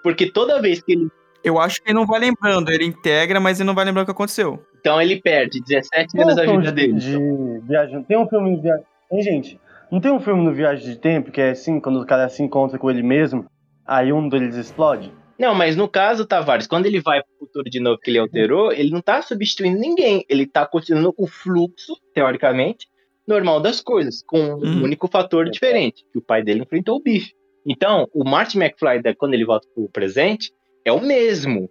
[0.04, 1.08] Porque toda vez que ele.
[1.44, 4.06] Eu acho que ele não vai lembrando, ele integra, mas ele não vai lembrar o
[4.06, 4.64] que aconteceu.
[4.80, 6.94] Então ele perde 17 Tem anos da vida de, dele.
[6.94, 8.04] de viagem.
[8.04, 8.86] Tem um filme de viagem.
[9.12, 9.60] Hein, gente?
[9.92, 12.44] Não tem um filme no Viagem de Tempo que é assim, quando o cara se
[12.44, 13.46] encontra com ele mesmo,
[13.88, 15.12] aí um deles explode?
[15.40, 18.72] Não, mas no caso, Tavares, quando ele vai pro futuro de novo que ele alterou,
[18.72, 20.24] ele não tá substituindo ninguém.
[20.30, 22.86] Ele tá continuando o fluxo, teoricamente,
[23.28, 24.84] normal das coisas, com um Uhum.
[24.84, 27.32] único fator diferente, que o pai dele enfrentou o bife.
[27.66, 30.52] Então, o Martin McFly, da- quando ele volta pro presente,
[30.84, 31.70] é o mesmo.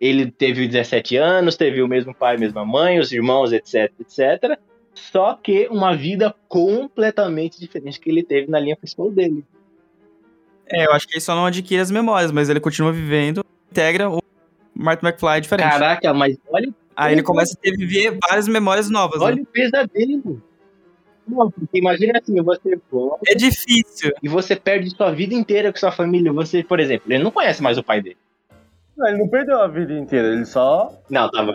[0.00, 4.58] Ele teve 17 anos, teve o mesmo pai, mesma mãe, os irmãos, etc, etc.
[4.94, 9.44] Só que uma vida completamente diferente que ele teve na linha principal dele.
[10.66, 14.10] É, eu acho que ele só não adquire as memórias, mas ele continua vivendo, integra
[14.10, 14.20] o
[14.74, 15.70] Martin McFly diferente.
[15.70, 19.20] Caraca, mas olha Aí ele começa a ter, viver várias memórias novas.
[19.20, 19.42] Olha né?
[19.42, 20.42] o pesadelo.
[21.28, 24.12] Não, porque imagina assim, você volta É difícil.
[24.22, 26.32] e você perde sua vida inteira com sua família.
[26.32, 28.16] Você, por exemplo, ele não conhece mais o pai dele.
[28.96, 30.92] Não, ele não perdeu a vida inteira, ele só.
[31.10, 31.54] Não, tá bom.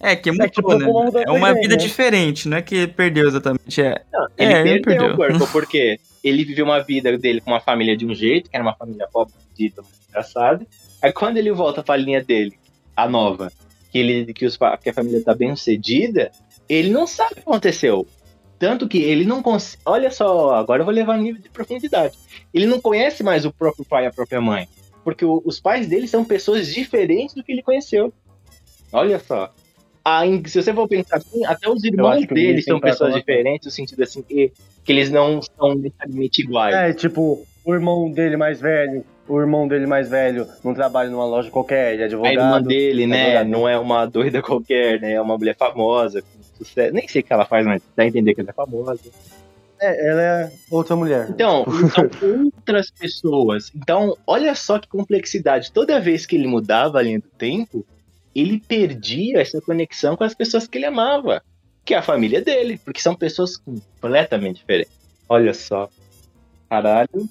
[0.00, 1.24] É, que mudou, tipo, né?
[1.26, 1.76] É uma vida né?
[1.76, 3.82] diferente, não é que ele perdeu exatamente.
[3.82, 4.00] É.
[4.12, 5.14] Não, ele É, ele perdeu perdeu.
[5.14, 8.56] o corpo, porque ele viveu uma vida dele com uma família de um jeito, que
[8.56, 10.64] era uma família pobre, dita, engraçada.
[11.02, 12.56] Aí quando ele volta pra linha dele,
[12.96, 13.50] a nova,
[13.90, 16.30] que, ele, que, os, que a família tá bem sucedida,
[16.68, 18.06] ele não sabe o que aconteceu.
[18.58, 19.82] Tanto que ele não consegue.
[19.86, 22.16] Olha só, agora eu vou levar nível de profundidade.
[22.52, 24.68] Ele não conhece mais o próprio pai e a própria mãe.
[25.08, 28.12] Porque o- os pais dele são pessoas diferentes do que ele conheceu.
[28.92, 29.50] Olha só.
[30.04, 33.20] Ah, se você for pensar assim, até os irmãos dele são pessoas falar.
[33.20, 34.52] diferentes, no sentido assim, que,
[34.84, 36.74] que eles não são necessariamente iguais.
[36.74, 41.24] É, tipo, o irmão dele mais velho, o irmão dele mais velho não trabalha numa
[41.24, 42.34] loja qualquer, ele é a advogado.
[42.34, 43.48] irmã dele, né, advogado.
[43.48, 46.92] não é uma doida qualquer, né, é uma mulher famosa, com sucesso.
[46.94, 49.00] Nem sei o que ela faz, mas dá a entender que ela é famosa.
[49.80, 51.28] É, ela é outra mulher.
[51.30, 51.64] Então,
[51.94, 53.70] são outras pessoas.
[53.74, 55.72] Então, olha só que complexidade.
[55.72, 57.86] Toda vez que ele mudava a linha do tempo,
[58.34, 61.42] ele perdia essa conexão com as pessoas que ele amava,
[61.84, 64.92] que é a família dele, porque são pessoas completamente diferentes.
[65.28, 65.88] Olha só.
[66.68, 67.28] Caralho.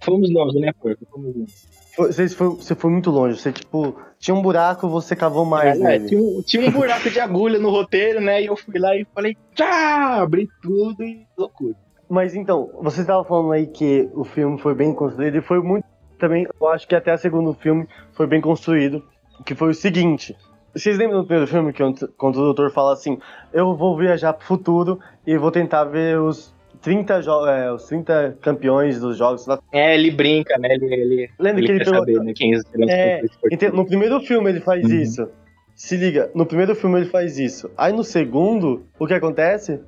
[0.00, 1.06] Fomos longe, né, Porco?
[1.10, 1.54] Fomos longe.
[1.96, 5.82] Você foi, você foi muito longe, você, tipo, tinha um buraco, você cavou mais É,
[5.82, 6.06] nele.
[6.06, 8.42] tinha, um- tinha um buraco de agulha no roteiro, né?
[8.42, 11.74] E eu fui lá e falei, tchá, abri tudo e loucura.
[12.08, 15.84] Mas então, você estava falando aí que o filme foi bem construído e foi muito
[16.18, 19.02] também, eu acho que até o segundo filme foi bem construído,
[19.46, 20.36] que foi o seguinte.
[20.74, 21.82] Vocês lembram do primeiro filme que
[22.18, 23.18] quando o doutor fala assim,
[23.54, 28.36] eu vou viajar pro futuro e vou tentar ver os 30, jo- é, os 30
[28.40, 29.46] campeões dos jogos.
[29.46, 29.58] lá.
[29.72, 30.68] É, ele brinca, né?
[30.74, 32.32] Ele, ele, Lembra ele que ele quer saber, né?
[32.34, 33.22] Quem é É.
[33.52, 35.00] Então, no primeiro filme ele faz Uhum.
[35.00, 35.28] isso.
[35.74, 37.70] se liga, no primeiro filme ele faz isso.
[37.76, 39.80] Aí no segundo, o que acontece?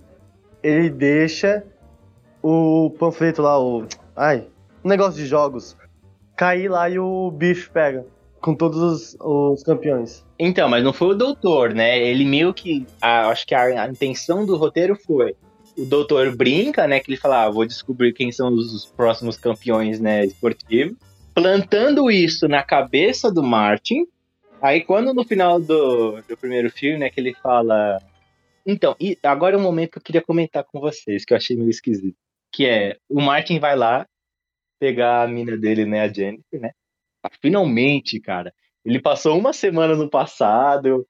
[0.62, 1.62] Ele deixa
[2.42, 3.84] o panfleto lá, o.
[4.16, 4.46] Ai,
[4.84, 5.76] um negócio de jogos,
[6.36, 8.04] cair lá e o bicho pega.
[8.40, 10.24] Com todos os, os campeões.
[10.36, 11.96] Então, mas não foi o doutor, né?
[12.00, 12.84] Ele meio que.
[13.00, 15.36] a- acho que a, a intenção do roteiro foi.
[15.76, 17.00] O doutor brinca, né?
[17.00, 20.96] Que ele fala, ah, vou descobrir quem são os, os próximos campeões, né, esportivos.
[21.34, 24.06] Plantando isso na cabeça do Martin.
[24.60, 27.98] Aí quando no final do, do primeiro filme, né, que ele fala.
[28.64, 31.70] Então, agora é um momento que eu queria comentar com vocês, que eu achei meio
[31.70, 32.16] esquisito.
[32.52, 34.06] Que é, o Martin vai lá
[34.78, 36.72] pegar a mina dele, né, a Jennifer, né?
[37.22, 38.52] Ah, Finalmente, cara.
[38.84, 41.06] Ele passou uma semana no passado,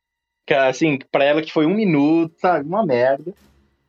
[0.47, 2.69] que, assim, pra ela que foi um minuto, sabe?
[2.69, 3.35] Uma merda.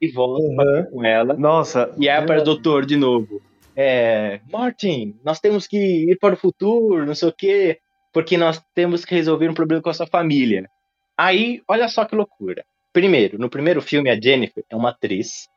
[0.03, 0.85] E volta Uhum.
[0.91, 1.33] com ela.
[1.35, 1.93] Nossa.
[1.97, 3.41] E aí aparece o doutor de novo.
[3.75, 5.77] É, Martin, nós temos que
[6.11, 7.79] ir para o futuro, não sei o quê,
[8.13, 10.69] porque nós temos que resolver um problema com a sua família.
[11.17, 12.63] Aí, olha só que loucura.
[12.91, 15.47] Primeiro, no primeiro filme, a Jennifer é uma atriz,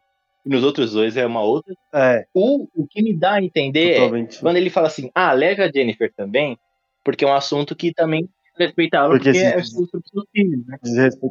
[0.44, 1.74] e nos outros dois é uma outra.
[1.92, 4.38] É, O, o que me dá a entender é totalmente.
[4.40, 6.56] quando ele fala assim, ah, leve a Jennifer também,
[7.04, 8.26] porque é um assunto que também
[8.58, 10.78] é respeitável, Porque porque, é sobre os seus filhos, né?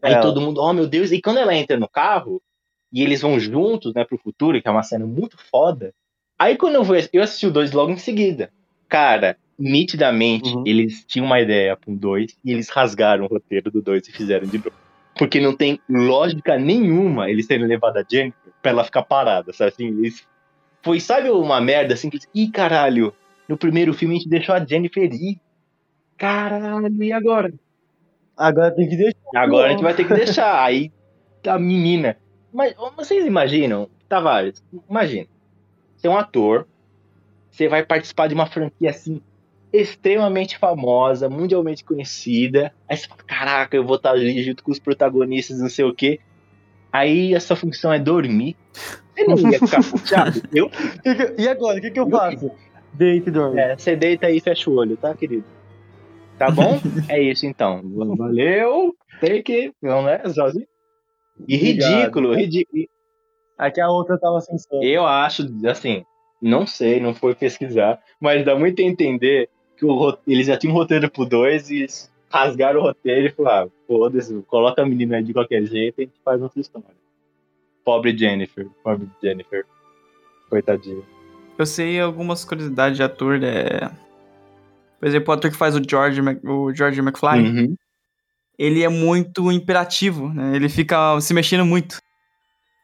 [0.04, 0.22] Aí ela.
[0.22, 2.40] todo mundo, oh meu Deus, e quando ela entra no carro,
[2.96, 5.94] e eles vão juntos, né, pro futuro, que é uma cena muito foda.
[6.40, 8.50] Aí quando eu vou, eu assisti o 2 logo em seguida.
[8.88, 10.64] Cara, nitidamente, Uhum.
[10.66, 14.12] eles tinham uma ideia com o 2 e eles rasgaram o roteiro do 2 e
[14.14, 14.72] fizeram de novo.
[15.18, 19.72] Porque não tem lógica nenhuma eles terem levado a Jennifer pra ela ficar parada, sabe?
[19.72, 20.26] Assim, eles...
[20.82, 23.14] Foi, sabe uma merda assim que eles, ih, caralho,
[23.50, 25.38] no primeiro filme a gente deixou a Jennifer ir.
[26.18, 27.54] Caralho, e agora?
[28.38, 29.18] Agora tem que deixar.
[29.36, 30.64] Agora a gente vai ter que deixar.
[30.64, 30.92] Aí
[31.46, 32.18] a menina.
[32.56, 35.28] Mas vocês imaginam, Tavares, imagina.
[35.98, 36.66] Você é um ator,
[37.52, 39.22] você vai participar de uma franquia assim,
[39.74, 42.74] extremamente famosa, mundialmente conhecida.
[42.88, 45.94] Aí você fala, caraca, eu vou estar ali junto com os protagonistas, não sei o
[45.94, 46.22] quê.
[46.94, 48.56] Aí a sua função é dormir.
[49.14, 50.42] Você não ia ficar puxado?
[50.56, 50.72] Eu?
[51.38, 52.52] E agora, o que, que eu faço?
[52.94, 53.60] Deita e dorme.
[53.60, 55.44] É, você deita aí e fecha o olho, tá, querido?
[56.38, 56.80] Tá bom?
[57.10, 57.82] é isso então.
[58.16, 58.96] Valeu.
[59.20, 60.66] Take, não né, sozinho?
[61.48, 61.96] E Obrigado.
[62.00, 62.84] ridículo, ridículo.
[63.58, 64.82] Aqui a outra tava sem som.
[64.84, 66.04] Eu acho, assim,
[66.42, 70.74] não sei, não foi pesquisar, mas dá muito a entender que o eles já tinham
[70.76, 74.86] um roteiro pro dois e eles rasgaram o roteiro e falaram, ah, foda-se, coloca a
[74.86, 76.88] menina aí de qualquer jeito e a gente faz outra história.
[77.84, 79.66] Pobre Jennifer, pobre Jennifer.
[80.50, 81.04] Coitadinha.
[81.58, 83.42] Eu sei algumas curiosidades de ator.
[83.44, 83.90] É...
[85.00, 87.76] Por exemplo, o ator que faz o George, Mac- o George McFly, Uhum.
[88.58, 90.56] Ele é muito imperativo, né?
[90.56, 91.98] Ele fica se mexendo muito.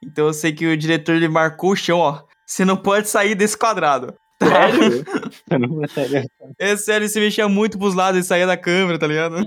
[0.03, 2.23] Então eu sei que o diretor ele marcou o chão, ó.
[2.45, 4.13] Você não pode sair desse quadrado.
[4.41, 5.05] Sério?
[6.59, 9.37] É sério, ele se mexia muito pros lados e saía da câmera, tá ligado?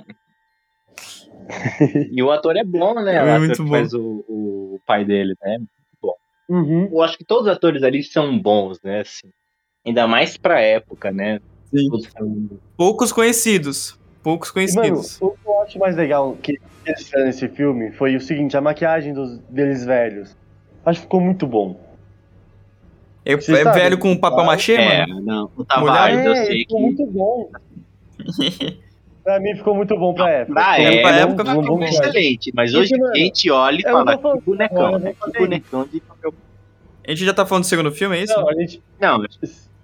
[2.12, 3.16] E o ator é bom, né?
[3.16, 3.70] É o muito bom.
[3.70, 5.58] faz o, o pai dele, né?
[6.48, 6.88] Uhum.
[6.92, 9.00] Eu acho que todos os atores ali são bons, né?
[9.00, 9.30] Assim.
[9.84, 11.40] Ainda mais pra época, né?
[11.64, 11.88] Sim.
[12.76, 13.98] Poucos conhecidos.
[14.22, 15.20] Poucos Mano, conhecidos.
[15.20, 18.60] o que eu acho mais legal que eles fizeram nesse filme foi o seguinte, a
[18.60, 20.36] maquiagem dos, deles velhos.
[20.84, 21.80] Acho que ficou muito bom.
[23.24, 23.78] É, é sabe?
[23.78, 25.22] velho com papel machê, É, mano?
[25.22, 25.50] não.
[25.56, 26.82] O Tavares, eu É, sei ficou que.
[26.84, 27.50] muito bom.
[29.24, 30.60] pra mim ficou muito bom pra época.
[30.60, 32.52] Pra É, época, época não ficou excelente.
[32.54, 35.14] Mas hoje mano, a gente olha e fala, que bonecão, né?
[35.14, 36.34] Que bonecão de papel.
[37.06, 38.34] A gente já tá falando do segundo filme, é isso?
[38.38, 38.82] Não, a gente...
[39.00, 39.24] Não,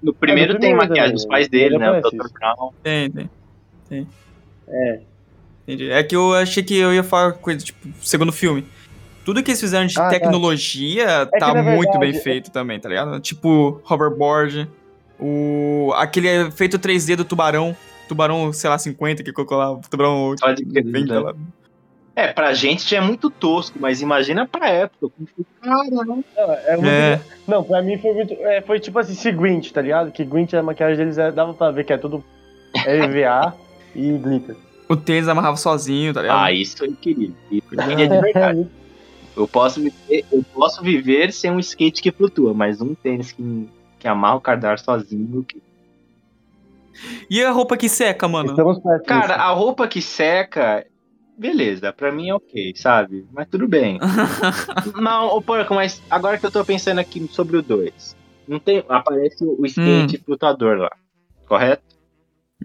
[0.03, 1.91] no primeiro É, no tem primeiro maquiagem também, dos pais ele dele, né?
[1.91, 2.33] O Dr.
[2.33, 2.73] Brown.
[2.83, 3.31] Tem, tem.
[3.89, 4.07] tem.
[4.69, 5.01] É.
[5.75, 5.91] Entendi.
[5.91, 8.67] É que eu achei que eu ia falar coisa, tipo, segundo filme.
[9.25, 10.11] Tudo que eles fizeram de Ah, tá.
[10.11, 13.21] tecnologia que, tá na muito verdade, bem feito também, tá ligado?
[13.21, 14.69] Tipo, hoverboard,
[15.19, 15.93] o...
[15.97, 17.77] aquele efeito 3D do tubarão,
[18.09, 21.35] tubarão, sei lá, 50, que colocou lá, o tubarão Pode crer, né?
[22.17, 25.09] É, pra gente já é muito tosco, mas imagina pra época.
[25.63, 26.05] Caramba.
[26.05, 26.15] Não,
[26.67, 28.35] é muito É, Não, pra mim foi muito.
[28.35, 30.11] é, foi tipo assim, se Grinch, tá ligado?
[30.11, 32.25] Que Grinch, a maquiagem deles é- dava pra ver que é tudo
[32.87, 33.55] EVA
[33.95, 34.57] e glitter.
[34.93, 36.43] O tênis amarrava sozinho, tá ligado?
[36.45, 37.31] Ah, isso eu queria.
[37.51, 38.67] Isso eu queria de verdade.
[39.37, 43.69] Eu posso, viver, eu posso viver sem um skate que flutua, mas um tênis que,
[43.99, 45.45] que amarra o cadarço sozinho.
[45.45, 45.63] que-
[47.31, 48.55] E a roupa que seca, mano?
[49.07, 49.41] Cara, disso.
[49.41, 50.85] a roupa que seca,
[51.39, 53.25] beleza, pra mim é ok, sabe?
[53.33, 53.99] Mas tudo bem.
[55.01, 58.17] Não, ô porco, mas agora que eu tô pensando aqui sobre o 2,
[58.49, 60.91] não tem, aparece o skate flutuador lá,
[61.47, 61.83] correto?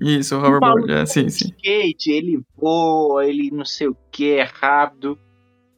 [0.01, 1.45] Isso, o hoverboard, é, sim, sim.
[1.57, 5.17] skate, ele voa, ele não sei o que, é rápido.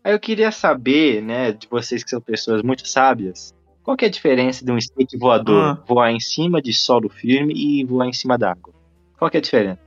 [0.03, 3.53] Aí eu queria saber, né, de vocês que são pessoas muito sábias,
[3.83, 5.83] qual que é a diferença de um skate voador Ah.
[5.87, 8.73] voar em cima de solo firme e voar em cima d'água?
[9.17, 9.79] Qual que é a diferença?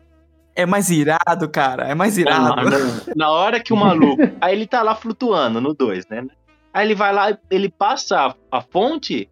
[0.57, 1.85] É mais irado, cara.
[1.89, 2.61] É mais irado.
[2.61, 3.13] Ah.
[3.15, 4.21] Na hora que o maluco.
[4.41, 6.27] Aí ele tá lá flutuando no 2, né?
[6.73, 9.29] Aí ele vai lá, ele passa a, a fonte.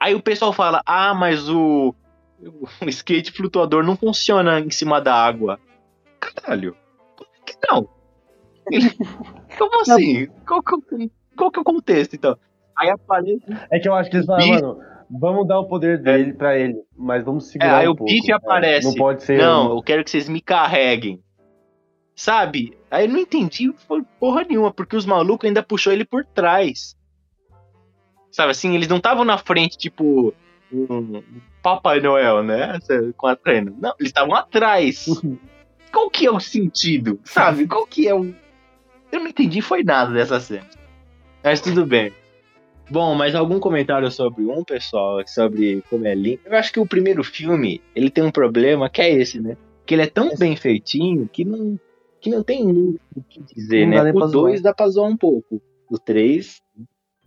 [0.00, 1.94] Aí o pessoal fala: Ah, mas o,
[2.42, 5.58] o skate flutuador não funciona em cima da água.
[6.20, 6.76] Caralho.
[7.16, 7.88] Como é que não?
[8.70, 8.90] Ele-
[9.58, 10.26] Como assim?
[10.46, 10.80] Qual, qual,
[11.36, 12.36] qual que é o contexto, então?
[12.76, 13.42] Aí aparece.
[13.70, 14.62] É que eu acho que eles falam, Bife.
[14.62, 14.78] mano,
[15.10, 18.12] vamos dar o poder dele pra ele, mas vamos segurar É, aí um o pouco.
[18.12, 18.86] bife É, aparece.
[18.88, 19.38] Não pode ser.
[19.38, 21.22] Não, eu quero que vocês me carreguem.
[22.14, 22.76] Sabe?
[22.90, 23.72] Aí eu não entendi
[24.20, 26.96] porra nenhuma, porque os malucos ainda puxou ele por trás.
[28.30, 30.32] Sabe assim, eles não estavam na frente, tipo,
[30.72, 31.22] um
[31.62, 32.78] Papai Noel, né?
[33.16, 33.72] Com a trena.
[33.78, 35.06] Não, eles estavam atrás.
[35.92, 37.20] Qual que é o sentido?
[37.24, 37.66] Sabe?
[37.66, 38.34] Qual que é o.
[39.10, 40.66] Eu não entendi foi nada dessa cena.
[41.44, 42.12] Mas tudo bem.
[42.90, 45.22] Bom, mas algum comentário sobre um, pessoal?
[45.26, 46.40] Sobre como é lindo?
[46.46, 49.56] Eu acho que o primeiro filme, ele tem um problema que é esse, né?
[49.84, 51.78] Que ele é tão bem feitinho que não,
[52.20, 54.12] que não tem muito o que dizer, Não né?
[54.12, 55.60] O 2 dá pra zoar um pouco.
[55.90, 56.62] O 3,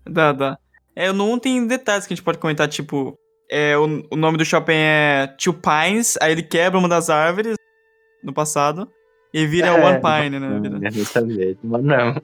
[0.07, 0.59] Dá, dá.
[0.95, 3.17] É, no 1 tem detalhes que a gente pode comentar, tipo,
[3.49, 7.55] é, o, o nome do shopping é Two Pines, aí ele quebra uma das árvores
[8.23, 8.89] no passado
[9.33, 10.59] e vira É, One Pine, né?
[10.59, 11.59] Vira- exatamente.
[11.63, 12.21] Mas não.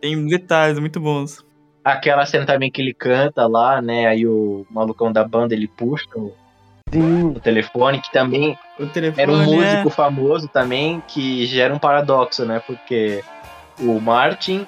[0.00, 1.44] Tem detalhes muito bons.
[1.84, 4.06] Aquela cena também que ele canta lá, né?
[4.06, 6.32] Aí o malucão da banda ele puxa o,
[6.94, 11.78] o telefone, que também O telefone Era um é- músico famoso também que gera um
[11.78, 12.62] paradoxo, né?
[12.66, 13.22] Porque
[13.78, 14.66] o Martin,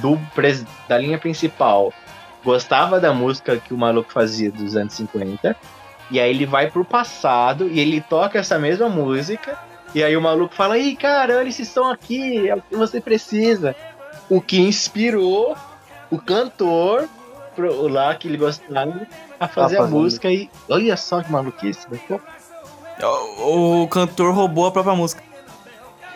[0.00, 1.92] do, pres- da linha principal,
[2.44, 5.54] gostava da música que o maluco fazia dos anos 50.
[6.10, 9.56] E aí ele vai pro passado e ele toca essa mesma música.
[9.94, 13.74] E aí o maluco fala: Ih, cara, eles estão aqui, é o que você precisa.
[14.28, 15.56] O que inspirou
[16.10, 17.08] o cantor
[17.54, 19.06] pro- lá que ele gostava a fazer
[19.40, 20.30] a fazer a música.
[20.30, 21.98] E olha só que maluquice, né?
[23.38, 25.22] O, o cantor roubou a própria música.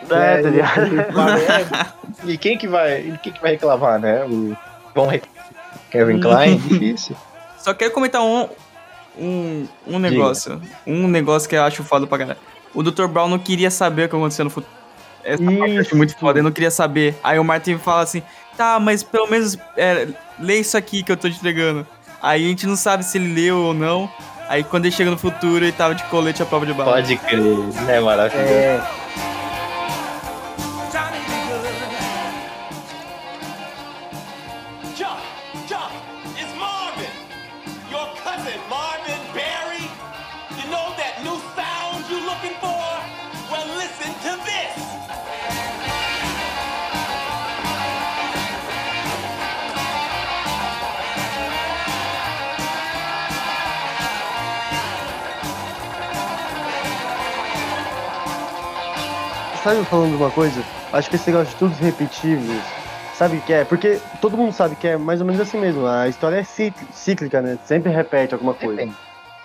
[0.09, 1.97] é, tá ligado?
[2.25, 4.23] E quem que vai, e quem que vai reclamar, né?
[4.25, 4.55] O
[4.95, 5.21] bom re-
[5.89, 7.15] Kevin Klein, difícil.
[7.57, 8.47] Só quero comentar um,
[9.19, 10.61] um, um negócio.
[10.85, 12.39] Um negócio que eu acho foda pra caralho.
[12.73, 13.07] O Dr.
[13.07, 14.75] Brown não queria saber o que aconteceu no futuro.
[15.23, 17.15] Essa parte eu acho muito foda, ele não queria saber.
[17.23, 18.21] Aí o Martin fala assim,
[18.55, 20.07] tá, mas pelo menos é,
[20.39, 21.85] lê isso aqui que eu tô te entregando.
[22.21, 24.09] Aí a gente não sabe se ele leu ou não.
[24.47, 26.93] Aí quando ele chega no futuro, ele tava de colete à prova de bala.
[26.93, 27.99] Pode crer, né?
[27.99, 28.49] Maravilhoso.
[28.49, 28.81] É,
[59.77, 60.63] sabe falando de uma coisa?
[60.93, 62.61] Acho que esse negócio de tudo repetíveis,
[63.15, 63.63] sabe o que é?
[63.65, 65.85] Porque todo mundo sabe que é mais ou menos assim mesmo.
[65.85, 67.57] A história é cícli- cíclica, né?
[67.65, 68.81] Sempre repete alguma coisa.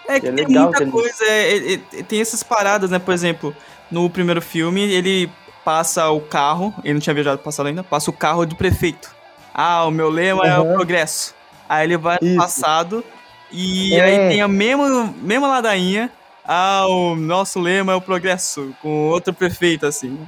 [0.09, 2.91] É que É tem legal muita que ele- coisa, é, é, é, tem essas paradas,
[2.91, 2.99] né?
[2.99, 3.55] Por exemplo,
[3.91, 5.31] no primeiro filme, ele
[5.65, 9.15] passa o carro, ele não tinha viajado pro passado ainda, passa o carro do prefeito.
[9.55, 10.75] Ah, o meu lema é o Uhum.
[10.75, 11.35] progresso.
[11.69, 12.37] Aí ele vai no Isso.
[12.37, 13.05] passado
[13.51, 14.01] e É.
[14.03, 16.11] aí tem a mesma, mesma ladainha.
[16.45, 20.19] Ah, o nosso lema é o progresso, com outro prefeito, assim.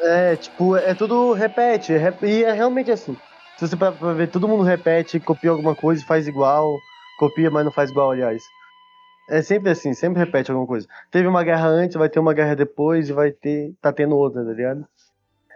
[0.00, 1.92] É, tipo, é tudo repete.
[1.92, 3.16] rep- E é realmente assim.
[3.58, 6.76] Se você parar pra ver, todo mundo repete, copia alguma coisa e faz igual.
[7.18, 8.42] Copia, mas não faz igual, aliás.
[9.30, 10.88] É sempre assim, sempre repete alguma coisa.
[11.10, 13.72] Teve uma guerra antes, vai ter uma guerra depois e vai ter.
[13.80, 14.84] tá tendo outra, tá ligado?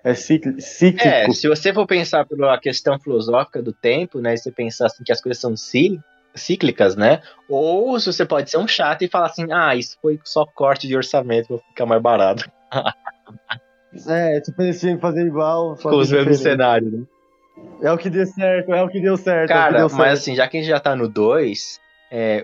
[0.04, 1.08] É cicli- cíclico.
[1.08, 4.34] É, se você for pensar pela questão filosófica do tempo, né?
[4.34, 5.98] E você pensar assim que as coisas são cí-
[6.36, 7.20] cíclicas, né?
[7.48, 10.86] Ou se você pode ser um chato e falar assim, ah, isso foi só corte
[10.86, 12.50] de orçamento pra ficar mais barato.
[14.06, 15.74] É, tipo, eles tinham que fazer igual.
[15.76, 17.04] Com os mesmos cenários, né?
[17.80, 19.50] É o que deu certo, é o que deu certo.
[19.50, 20.12] é Cara, deu mas certo.
[20.12, 21.80] assim, já que a gente já tá no 2,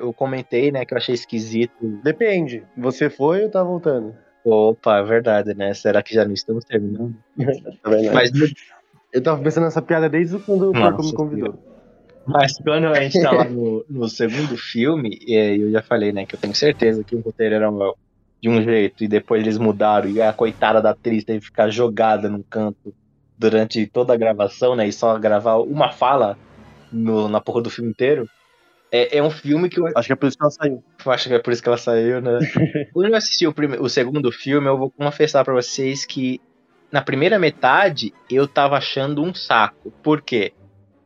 [0.01, 2.01] eu comentei, né, que eu achei esquisito.
[2.03, 2.65] Depende.
[2.77, 4.15] Você foi ou tá voltando?
[4.45, 5.75] Opa, é verdade, né?
[5.75, 7.15] Será que já não estamos terminando?
[7.37, 8.15] Vendo?
[8.15, 8.31] Mas,
[9.13, 11.72] Eu tava pensando nessa piada desde quando o Porco me convidou.
[12.27, 16.27] Mas quando a gente tá lá no, no segundo filme, é, eu já falei, né,
[16.27, 17.93] que eu tenho certeza que o roteiro era um-
[18.43, 21.71] de um jeito e depois eles mudaram e a coitada da atriz teve que ficar
[21.71, 22.93] jogada num canto
[23.39, 26.37] durante toda a gravação, né, e só gravar uma fala
[26.91, 28.29] no- na porra do filme inteiro.
[28.93, 30.85] É, é um filme que eu Acho que é por isso que ela saiu.
[31.05, 32.39] Eu acho que é por isso que ela saiu, né?
[32.93, 36.41] Quando eu assisti o, prime- o segundo filme, eu vou confessar pra vocês que
[36.93, 39.93] na primeira metade eu tava achando um saco.
[40.03, 40.53] Por quê?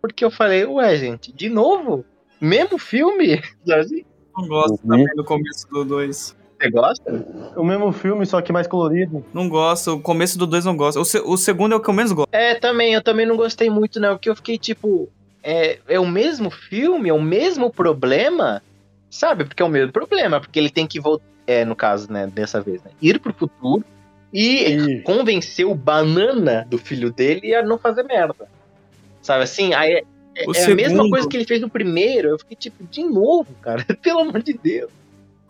[0.06, 2.04] Porque eu falei, ué, gente, de novo?
[2.40, 3.40] Mesmo filme?
[4.36, 4.90] Não gosto Uhum.
[4.90, 6.36] também do começo do 2.
[6.60, 7.26] Você gosta?
[7.56, 9.24] O mesmo filme, só que mais colorido.
[9.32, 10.98] Não gosto, o começo do dois não gosto.
[11.00, 12.28] O, se- o segundo é o que eu menos gosto.
[12.32, 15.08] É, também, eu também não gostei muito, não, porque eu fiquei tipo.
[15.42, 18.62] É, é o mesmo filme, é o mesmo problema,
[19.10, 19.44] sabe?
[19.44, 21.24] Porque é o mesmo problema, porque ele tem que voltar.
[21.46, 22.90] É, no caso, né, dessa vez, né?
[23.00, 23.84] Ir pro futuro
[24.32, 28.48] e E convencer o banana do filho dele a não fazer merda.
[29.26, 29.74] Sabe assim?
[29.74, 30.04] Aí é,
[30.54, 32.28] é a mesma coisa que ele fez no primeiro.
[32.28, 33.84] Eu fiquei tipo, de novo, cara.
[34.00, 34.88] Pelo amor de Deus.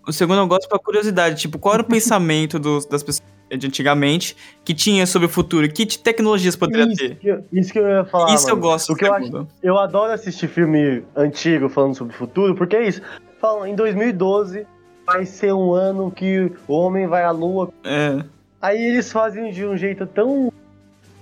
[0.07, 3.67] O segundo eu gosto pra curiosidade, tipo, qual era o pensamento dos- das pessoas de
[3.67, 5.69] antigamente que tinha sobre o futuro?
[5.71, 7.17] Que te- tecnologias poderia isso, ter?
[7.17, 8.35] que eu, isso que eu ia falar.
[8.35, 8.63] Isso eu mano.
[8.69, 8.91] gosto.
[8.91, 9.47] O do que eu acho.
[9.63, 13.03] Eu adoro assistir filme antigo falando sobre o futuro, porque é isso.
[13.39, 14.67] Falam, em 2012
[15.05, 17.71] vai ser um ano que o homem vai à lua.
[17.85, 18.25] É.
[18.63, 20.51] Aí eles fazem de um jeito tão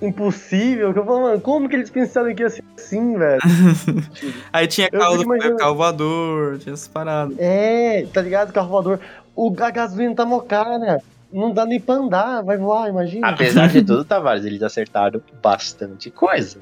[0.07, 3.41] impossível que eu falo, mano, como que eles pensaram que ia ser assim, velho?
[4.53, 7.37] Aí tinha carro, imaginando- carro voador, tinha essas paradas.
[7.39, 8.53] É, tá ligado?
[8.53, 9.01] Carro voador.
[9.35, 11.01] O, a gasolina tá mó cara.
[11.33, 13.27] Não dá nem pra andar, vai voar, imagina.
[13.29, 16.59] Apesar de tudo, Tavares, eles acertaram bastante coisa.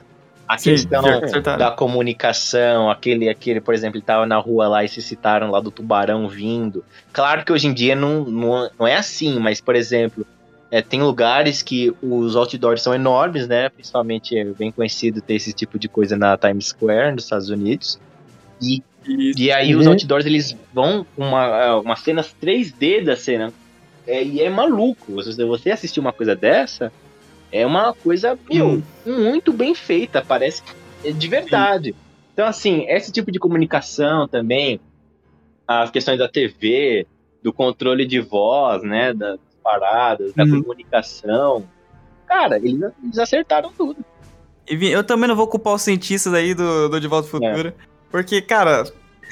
[0.49, 1.59] A Sim, questão acertaram.
[1.59, 5.61] da comunicação, aquele, aquele, por exemplo, ele tava na rua lá e se citaram lá
[5.61, 6.85] do tubarão vindo.
[7.13, 10.27] Claro que hoje em dia não, não, não é assim, mas, por exemplo,
[10.73, 13.69] é, tem lugares que os outdoors são enormes, né?
[13.69, 18.01] Principalmente é bem conhecido ter esse tipo de coisa na Times Square, nos Estados Unidos.
[18.59, 19.93] E, E e aí os Uhum.
[19.93, 23.53] outdoors, eles vão com uma, uma cenas 3D da cena.
[24.07, 25.23] É, e é maluco.
[25.23, 26.91] Se você assistir uma coisa dessa,
[27.53, 29.29] é uma coisa, meu, Hum.
[29.31, 30.25] muito bem feita.
[30.27, 30.73] Parece que
[31.05, 31.95] é de verdade.
[32.33, 34.81] Então, assim, esse tipo de comunicação também,
[35.69, 37.07] as questões da TV,
[37.43, 40.63] do controle de voz, né, das paradas, da Uhum.
[40.63, 41.65] comunicação.
[42.27, 44.05] Cara, eles, eles acertaram tudo.
[44.69, 47.73] E eu também não vou culpar os cientistas aí do, do De Volta ao Futuro.
[48.11, 48.85] Porque, cara,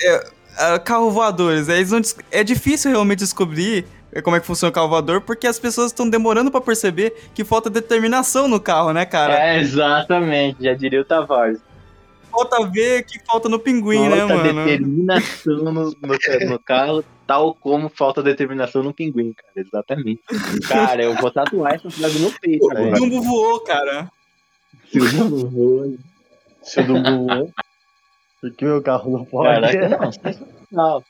[0.02, 0.24] é,
[0.58, 2.00] é, carro voadores, é, eles não
[2.30, 5.86] é difícil realmente descobrir é, como é que funciona o carro voador, porque as pessoas
[5.92, 9.34] estão demorando pra perceber que falta determinação no carro, né, cara?
[9.34, 11.60] É, exatamente, já diria o Tavares.
[12.30, 14.64] Falta ver que falta no pinguim, né, falta mano?
[14.64, 15.92] determinação no, no,
[16.48, 19.52] no carro, tal como falta determinação no pinguim, cara.
[19.56, 20.20] Exatamente.
[20.68, 22.92] Cara, eu vou tatuar essa frase no peito O.
[22.92, 24.10] Dumbo voou, cara.
[24.90, 25.94] Se o Dumbo voa,
[26.62, 27.50] Se o Dumbo voou.
[28.40, 29.60] Porque meu carro não pode.
[29.60, 31.04] Caraca, não, sensacional.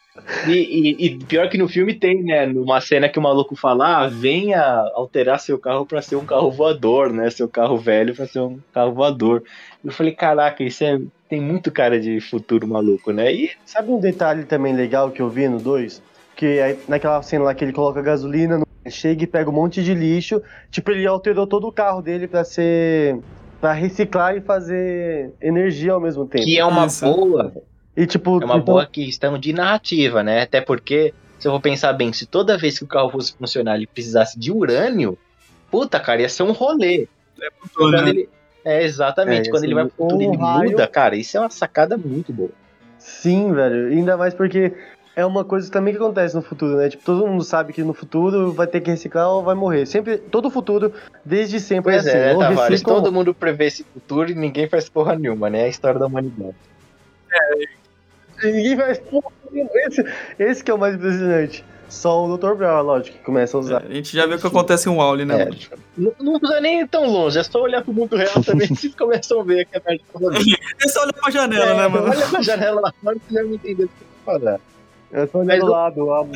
[0.47, 2.45] E, e- e pior que no filme tem, né?
[2.47, 4.61] Numa cena que o maluco fala, ah, venha
[4.95, 7.31] alterar seu carro pra ser um carro voador, né?
[7.31, 9.43] Seu carro velho pra ser um carro voador.
[9.85, 13.33] Eu falei, caraca, isso é, tem muito cara de futuro maluco, né?
[13.33, 16.03] E Sabe um detalhe também legal que eu vi no 2?
[16.37, 18.67] Que aí, naquela cena lá que ele coloca gasolina, no...
[18.91, 20.43] chega e pega um monte de lixo.
[20.71, 23.19] Tipo, ele alterou todo o carro dele pra ser.
[23.61, 26.45] Pra reciclar e fazer energia ao mesmo tempo.
[26.45, 27.05] que é uma Isso.
[27.05, 27.53] boa,
[27.97, 30.43] E tipo, é uma então- boa questão de narrativa, né?
[30.43, 33.77] Até porque, se eu vou pensar bem, se toda vez que o carro fosse funcionar
[33.77, 35.19] ele precisasse de urânio,
[35.71, 37.07] puta, cara, ia ser um rolê.
[37.75, 38.09] Quando né?
[38.11, 38.29] ele-
[38.65, 39.49] É, exatamente.
[39.49, 41.17] É, quando ele vai pro futuro, ele raio- muda, cara.
[41.17, 42.51] Isso é uma sacada muito boa.
[42.99, 43.89] Sim, velho.
[43.89, 44.73] Ainda mais porque
[45.17, 46.89] é uma coisa também que acontece no futuro, né?
[46.89, 49.87] Tipo, todo mundo sabe que no futuro vai ter que reciclar ou vai morrer.
[49.87, 50.93] Sempre, todo futuro,
[51.25, 52.19] desde sempre Pois é assim.
[52.19, 52.83] é, né, Tavares?
[52.85, 55.63] ou Todo mundo prevê esse futuro e ninguém faz porra nenhuma, né?
[55.63, 56.55] É a história da humanidade.
[58.43, 58.95] E Ninguém vai.
[58.95, 59.31] Porra,
[59.87, 60.05] Esse,
[60.39, 61.65] esse que é o mais impressionante.
[61.89, 62.55] Só o Dr.
[62.55, 63.83] Brown, lógico, que começa a usar.
[63.85, 65.43] A gente já viu o que acontece em Wally, né?
[65.43, 65.45] É.
[65.45, 65.57] mano?
[65.99, 68.77] Não, não precisa nem ir tão longe, é só olhar pro mundo real também que
[68.77, 70.39] vocês começam a ver que a merda tá rolando.
[70.85, 72.11] É só olhar pra janela, né, mano?
[72.11, 74.61] Olha pra janela lá fora que já me entendeu o que eu tô falando.
[75.13, 76.31] Eu tô Mas olhando o- lado.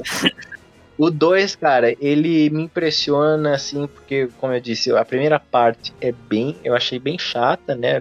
[0.98, 6.12] O 2, cara, ele me impressiona, assim, porque, como eu disse, a primeira parte é
[6.12, 6.56] bem.
[6.64, 8.00] Eu achei bem chata, né?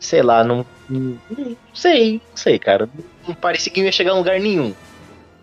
[0.00, 0.64] Sei lá, não.
[0.88, 2.88] Não, não sei, não sei, cara.
[3.26, 4.74] Não parecia que não ia chegar a lugar nenhum.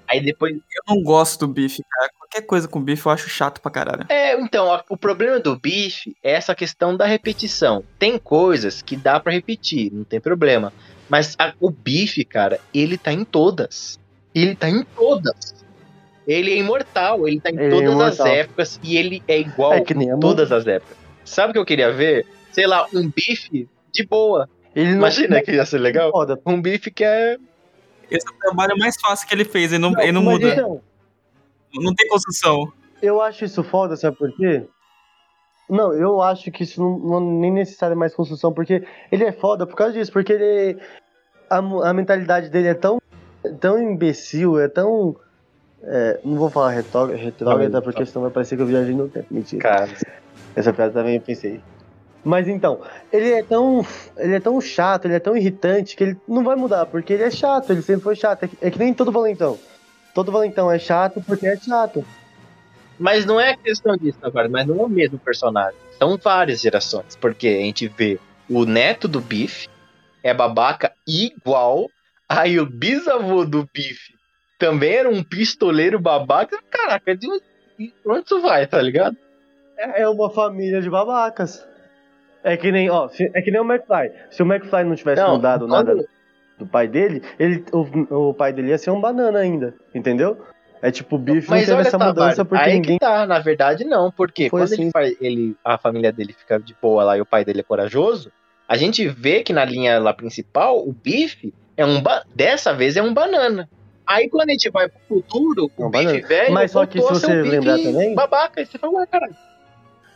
[0.08, 0.54] Aí depois.
[0.56, 2.10] Eu não gosto do bife, cara.
[2.18, 4.06] Qualquer coisa com bife eu acho chato pra caralho.
[4.08, 7.84] É, então, o problema do bife é essa questão da repetição.
[7.98, 10.72] Tem coisas que dá pra repetir, não tem problema.
[11.10, 14.00] Mas a- o bife, cara, ele tá em todas.
[14.36, 15.56] Ele tá em todas.
[16.28, 18.28] Ele é imortal, ele tá em Ele é todas as imortal.
[18.28, 20.98] épocas e ele é igual É que nem a em todas as épocas.
[21.24, 22.26] Sabe o que eu queria ver?
[22.52, 24.50] Sei lá, um bife de boa.
[24.76, 26.12] Ele não Imagina que ia ser legal.
[26.12, 26.40] Foda.
[26.46, 27.38] Um bife que é.
[28.12, 30.48] Esse é o trabalho mais fácil que ele fez, ele não, ele não muda.
[30.50, 30.82] então,
[31.74, 32.72] Não tem construção.
[33.02, 34.64] eu acho isso foda, sabe por quê?
[35.68, 39.66] Não, eu acho que isso não, não nem necessário mais construção, porque ele é foda
[39.66, 40.78] por causa disso, porque ele.
[41.50, 43.00] A, a mentalidade dele é tão,
[43.54, 45.16] tão imbecil, é tão.
[45.84, 49.28] é, não vou falar retró- retrógrada, porque senão vai parecer que eu viajei no tempo.
[49.32, 49.62] Mentira.
[49.62, 49.90] Cara,
[50.56, 51.62] Essa piada também eu pensei.
[52.24, 52.82] Mas então,
[53.12, 53.86] ele é tão.
[54.18, 57.24] Ele é tão chato, ele é tão irritante que ele não vai mudar, porque ele
[57.24, 58.44] é chato, ele sempre foi chato.
[58.44, 59.60] É que, é que nem todo valentão.
[60.14, 62.04] todo valentão é chato porque é chato.
[62.98, 65.78] Mas não é questão disso agora, mas não é o mesmo personagem.
[66.00, 68.20] São várias gerações, porque a gente vê
[68.50, 69.68] o neto do Biff
[70.24, 71.92] é babaca igual,
[72.30, 74.14] aí o bisavô do Biff
[74.60, 76.58] também era um pistoleiro babaca.
[76.70, 77.44] Caraca, de onde
[77.78, 79.18] de onde isso vai, tá ligado?
[79.78, 81.68] É é uma família de babacas.
[82.44, 84.12] É que nem, ó, é que nem o McFly.
[84.30, 86.08] Se o McFly não tivesse Não, mudado quando- nada
[86.58, 90.38] do pai dele, ele, o, o pai dele ia ser um banana ainda, entendeu?
[90.82, 92.98] É tipo, o Biff não Mas teve essa Tavares, mudança porque aí ninguém.
[92.98, 94.92] que tá, na verdade não, porque Foi quando assim.
[95.20, 98.32] ele, a família dele fica de boa lá e o pai dele é corajoso,
[98.70, 102.96] a gente vê que na linha lá principal, o Biff é um, ba- dessa vez
[102.98, 103.70] é um banana.
[104.08, 106.28] Aí quando a gente vai pro futuro, É o um Biff banana.
[106.28, 109.08] velho Mas só que voltou se um você lembrar também- babaca, aí você fala, ué,
[109.08, 109.36] caralho,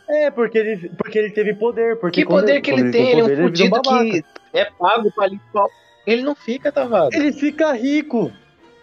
[0.08, 1.96] É, porque ele, porque ele teve poder.
[1.96, 3.10] Porque que poder que quando ele tem?
[3.10, 4.04] Ele é um fudido babaca.
[4.04, 5.66] que é pago pra limpar.
[6.06, 7.14] Ele não fica, Tavares.
[7.18, 8.32] Ele fica rico.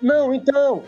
[0.02, 0.84] Não, então.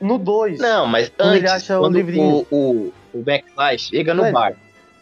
[0.00, 0.58] No 2.
[0.58, 2.46] Não, mas Quando ele antes, acha o quando livrinho.
[2.50, 4.52] o, o, o McFly chega no Mas- bar,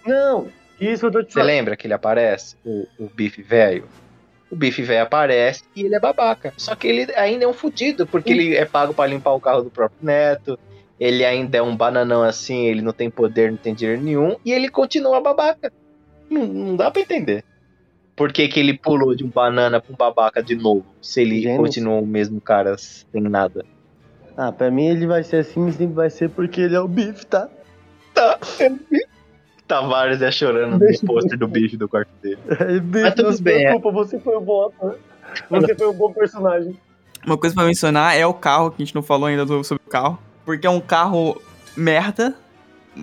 [0.06, 0.48] Não,
[0.78, 2.54] isso eu tô te Você lembra que ele aparece?
[2.64, 3.84] O, o Bife velho?
[4.50, 6.52] O Bife velho aparece e ele é babaca.
[6.56, 9.62] Só que ele ainda é um fudido, porque ele é pago pra limpar o carro
[9.62, 10.58] do próprio neto.
[10.98, 14.36] Ele ainda é um bananão assim, ele não tem poder, não tem dinheiro nenhum.
[14.44, 15.72] E ele continua babaca.
[16.28, 17.44] Não, não dá pra entender.
[18.14, 20.84] Por que, que ele pulou de um banana pra um babaca de novo?
[21.00, 21.58] Se ele Gênios.
[21.58, 23.64] continua o mesmo cara sem nada.
[24.36, 26.88] Ah, pra mim ele vai ser assim, mas sempre vai ser porque ele é o
[26.88, 27.48] Biff, tá?
[28.12, 28.38] Tá.
[29.70, 32.38] Tavares é chorando no pôster do bife do quarto dele.
[32.82, 33.68] Biff, Mas tudo bem, é.
[33.68, 34.98] preocupa, você foi um bom ator.
[35.48, 36.76] Você foi um bom personagem.
[37.24, 39.88] Uma coisa pra mencionar é o carro, que a gente não falou ainda sobre o
[39.90, 40.18] carro.
[40.44, 41.40] Porque é um carro
[41.76, 42.34] merda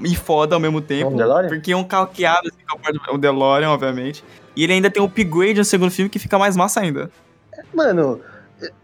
[0.03, 1.11] e foda ao mesmo tempo.
[1.11, 1.47] É um DeLorean?
[1.47, 4.23] Porque é um carro que abre assim, com a porta- o DeLorean, obviamente.
[4.55, 7.09] E ele ainda tem um upgrade no segundo filme que fica mais massa ainda.
[7.73, 8.19] Mano,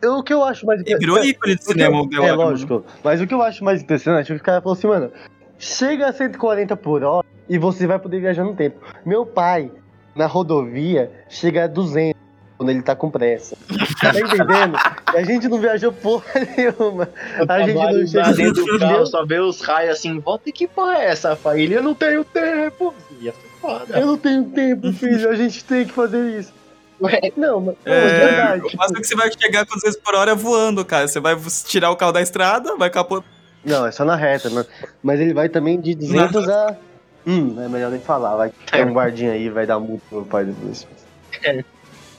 [0.01, 2.31] eu- o que eu acho mais Ele virou ícone de O cinema, o DeLorean.
[2.31, 2.85] É lógico.
[3.03, 5.11] Mas o que eu acho mais impressionante é que o cara falou assim, mano,
[5.59, 8.79] chega a 140 por hora e você vai poder viajar no tempo.
[9.05, 9.71] Meu pai,
[10.15, 12.21] na rodovia, chega a 200
[12.57, 13.57] quando ele tá com pressa.
[13.99, 14.77] Tá entendendo?
[15.13, 16.25] E a gente não viajou porra
[16.57, 17.09] nenhuma.
[17.47, 20.67] A gente não chega dentro do carro, só vê os raios assim, volta e que
[20.67, 21.77] porra é essa, família?
[21.77, 22.93] Eu não tenho tempo.
[23.19, 23.99] Ia ser foda.
[23.99, 25.29] Eu não tenho tempo, filho.
[25.29, 26.53] A gente tem que fazer isso.
[27.01, 28.75] Ué, Não, mas não, É, é verdade.
[28.75, 31.07] o máximo que você vai chegar com 200 por hora é voando, cara.
[31.07, 31.35] Você vai
[31.65, 33.29] tirar o carro da estrada, vai capotar.
[33.65, 34.63] Não, é só na reta, né?
[35.01, 36.77] Mas ele vai também de 200 a.
[37.25, 38.35] Hum, é melhor nem falar.
[38.35, 40.87] Vai ter um guardinha aí, vai dar multa pro meu pai depois.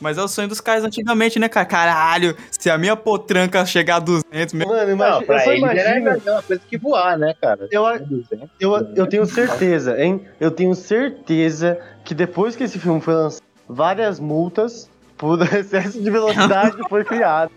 [0.00, 1.66] Mas é o sonho dos caras antigamente, né, cara?
[1.66, 4.66] Caralho, se a minha potranca chegar a 200, meu...
[4.68, 6.10] Mano, Não, imagina, eu pra só ele era imagino.
[6.10, 7.68] a mesma coisa que voar, né, cara?
[7.70, 8.48] Eu, 200.
[8.60, 10.26] eu, eu tenho certeza, hein?
[10.40, 16.10] Eu tenho certeza que depois que esse filme foi lançado, várias multas por excesso de
[16.10, 17.50] velocidade foi criado.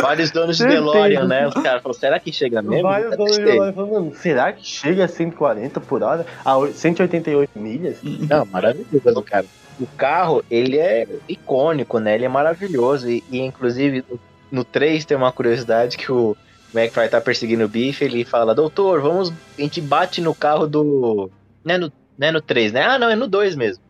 [0.00, 0.66] Vários donos de.
[0.66, 1.46] DeLorean, né?
[1.48, 2.82] Os caras falaram, será que chega mesmo?
[2.82, 3.44] Vários Nunca donos de.
[3.44, 6.26] Veloz falando, será que chega a 140 por hora?
[6.44, 7.96] A oi- 188 milhas?
[8.02, 9.46] Não, maravilhoso, cara.
[9.80, 12.14] O carro, ele é icônico, né?
[12.14, 13.08] Ele é maravilhoso.
[13.08, 14.18] E, e, inclusive, no,
[14.50, 16.36] no 3 tem uma curiosidade que o
[16.74, 19.32] McFly tá perseguindo o Biff, ele fala, doutor, vamos.
[19.58, 21.30] A gente bate no carro do.
[21.64, 22.82] Não é no, não é no 3, né?
[22.82, 23.82] Ah, não, é no 2 mesmo.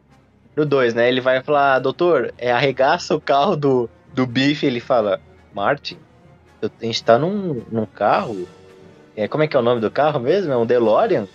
[0.54, 1.08] No 2, né?
[1.08, 5.20] Ele vai falar, doutor, é, arregaça o carro do, do Biff, ele fala,
[5.54, 5.96] Martin,
[6.62, 8.46] eu- a gente tá num, num carro.
[9.16, 10.52] É, como é que é o nome do carro mesmo?
[10.52, 11.26] É um DeLorean?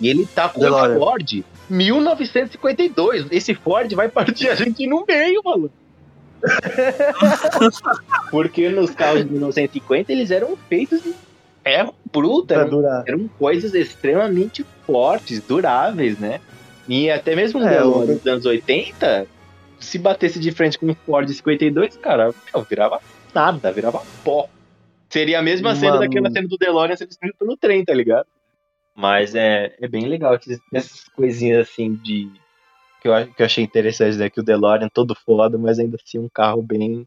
[0.00, 0.96] E ele tá com DeLorean.
[0.96, 3.26] uma Ford 1952.
[3.30, 5.70] Esse Ford vai partir a gente no meio, mano.
[8.30, 11.14] Porque nos carros de 1950 eles eram feitos de
[11.62, 12.68] ferro bruto, eram,
[13.06, 16.40] eram coisas extremamente fortes, duráveis, né?
[16.88, 19.26] E até mesmo um É, DeLorean dos anos 80,
[19.78, 23.00] se batesse de frente com um Ford 52, cara, meu, virava
[23.34, 24.48] nada, virava pó.
[25.10, 26.00] Seria a mesma cena Mano.
[26.02, 28.26] daquela cena do DeLorean sendo destruído pelo trem, tá ligado?
[28.94, 32.30] Mas é, é bem legal esses- essas coisinhas assim de.
[33.00, 34.30] Que eu, acho- que eu achei interessante, né?
[34.30, 37.06] Que o DeLorean todo foda, mas ainda assim um carro bem.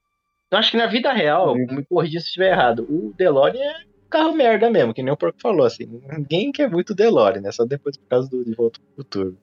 [0.52, 3.72] Eu acho que na vida real, me corrija se estiver errado, o DeLorean é
[4.06, 5.86] um carro merda mesmo, que nem o Porco falou, assim.
[6.12, 7.52] Ninguém quer muito DeLorean, né?
[7.52, 9.38] Só depois por causa do De Volta pro Futuro.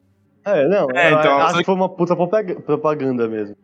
[0.44, 3.56] É, não, É, então, acho que foi uma puta propag- propaganda mesmo.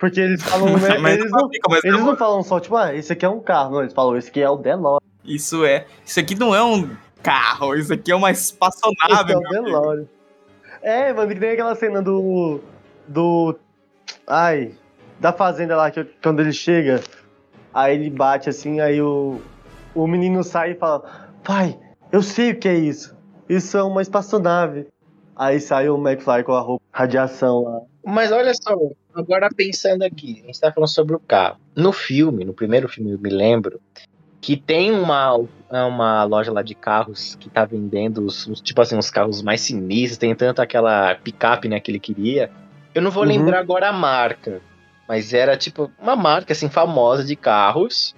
[0.00, 3.12] Porque eles falam, Mas eles, não, fica, mas eles não falam só, tipo, ah, esse
[3.12, 4.98] aqui é um carro, não, eles falam, esse aqui é o DeLorean.
[5.22, 5.86] Isso é.
[6.04, 6.90] Isso aqui não é um
[7.22, 9.34] carro, isso aqui é uma Esse espaçonave.
[9.34, 9.40] é o.
[9.40, 10.06] DeLorean.
[10.82, 12.60] É, mano, que nem aquela cena do.
[13.06, 13.54] Do.
[14.26, 14.72] Ai.
[15.20, 17.02] Da fazenda lá, que quando ele chega,
[17.74, 19.38] aí ele bate assim, aí o.
[19.94, 21.78] O menino sai e fala: Pai,
[22.10, 23.14] eu sei o que é isso.
[23.46, 24.86] Isso é uma espaçonave.
[25.36, 27.80] Aí sai o McFly com a roupa radiação lá.
[28.06, 28.74] Mas olha só,
[29.14, 31.58] agora pensando aqui, a gente tá falando sobre o carro.
[31.76, 33.80] No filme, no primeiro filme, eu me lembro
[34.40, 35.36] que tem uma,
[35.70, 39.60] uma loja lá de carros que tá vendendo os, os- tipo assim, os carros mais
[39.60, 42.50] sinistros, tem tanto aquela picape, né, que ele queria.
[42.94, 43.28] Eu não vou Uhum.
[43.28, 44.60] lembrar agora a marca,
[45.06, 48.14] mas era tipo uma marca assim famosa de carros.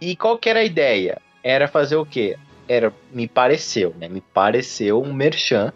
[0.00, 1.18] E qual que era a ideia?
[1.42, 2.36] Era fazer o quê?
[2.68, 4.08] Era, me pareceu, né?
[4.08, 5.72] Me pareceu um merchan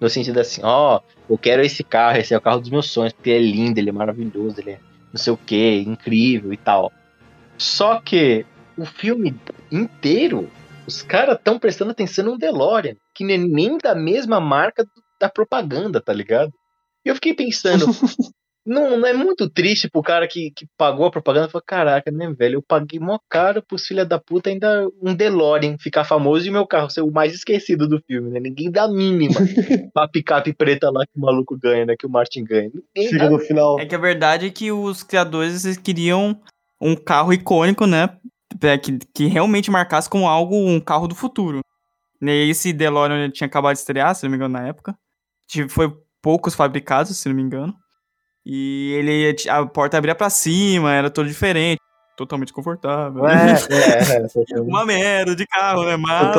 [0.00, 3.12] no sentido assim, ó, eu quero esse carro, esse é o carro dos meus sonhos,
[3.12, 4.80] porque ele é lindo, ele é maravilhoso, ele é
[5.12, 6.92] não sei o que, incrível e tal.
[7.56, 8.44] Só que
[8.76, 9.34] o filme
[9.72, 10.50] inteiro,
[10.86, 14.86] os caras estão prestando atenção no DeLorean, que é nem da mesma marca
[15.18, 16.52] da propaganda, tá ligado?
[17.04, 17.86] E eu fiquei pensando,
[18.66, 21.48] não, não é muito triste pro cara que, que pagou a propaganda?
[21.48, 22.56] Falou, caraca, né, velho?
[22.56, 26.66] Eu paguei mó caro pros filha da puta ainda um DeLorean ficar famoso e meu
[26.66, 28.40] carro ser o mais esquecido do filme, né?
[28.40, 29.34] Ninguém dá a mínima
[29.94, 31.94] pra picape preta lá que o maluco ganha, né?
[31.98, 32.70] Que o Martin ganha.
[32.96, 33.78] Ninguém Chega no final.
[33.78, 36.40] É que a verdade é que os criadores eles queriam
[36.80, 38.18] um carro icônico, né?
[38.82, 41.60] Que, que realmente marcasse como algo, um carro do futuro.
[42.22, 44.96] E esse DeLorean tinha acabado de estrear, se não me engano, na época.
[45.46, 45.92] Tive- Foi
[46.22, 47.74] poucos fabricados, se não me engano.
[48.48, 51.80] E ele a porta abria pra cima, era todo diferente.
[52.16, 53.26] Totalmente confortável.
[53.26, 53.52] É,
[54.54, 55.96] É, Uma merda de carro, né?
[55.98, 56.34] Mas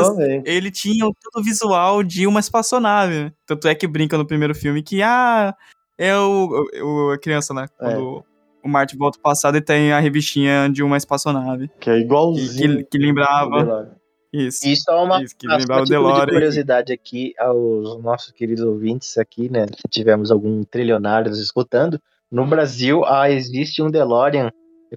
[0.45, 3.25] ele tinha todo o visual de uma espaçonave.
[3.25, 3.31] né?
[3.45, 5.53] Tanto é que brinca no primeiro filme que, ah,
[5.97, 7.65] é o, o- a criança, né?
[7.79, 7.91] É.
[7.91, 8.23] Quando
[8.63, 11.69] o Martin volta ao passado e tem a revistinha de uma espaçonave.
[11.79, 12.77] Que é igualzinho.
[12.77, 13.91] que, que lembrava.
[14.33, 14.67] Isso.
[14.67, 18.63] E só uma Isso, que só lembrava o título de curiosidade aqui aos nossos queridos
[18.63, 19.65] ouvintes aqui, né?
[19.67, 21.99] Se tivemos algum trilionário nos escutando,
[22.31, 24.51] no Brasil ah, existe um DeLorean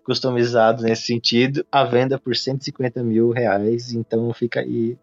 [0.04, 4.96] customizado nesse sentido, à venda por 150 mil reais, então fica aí.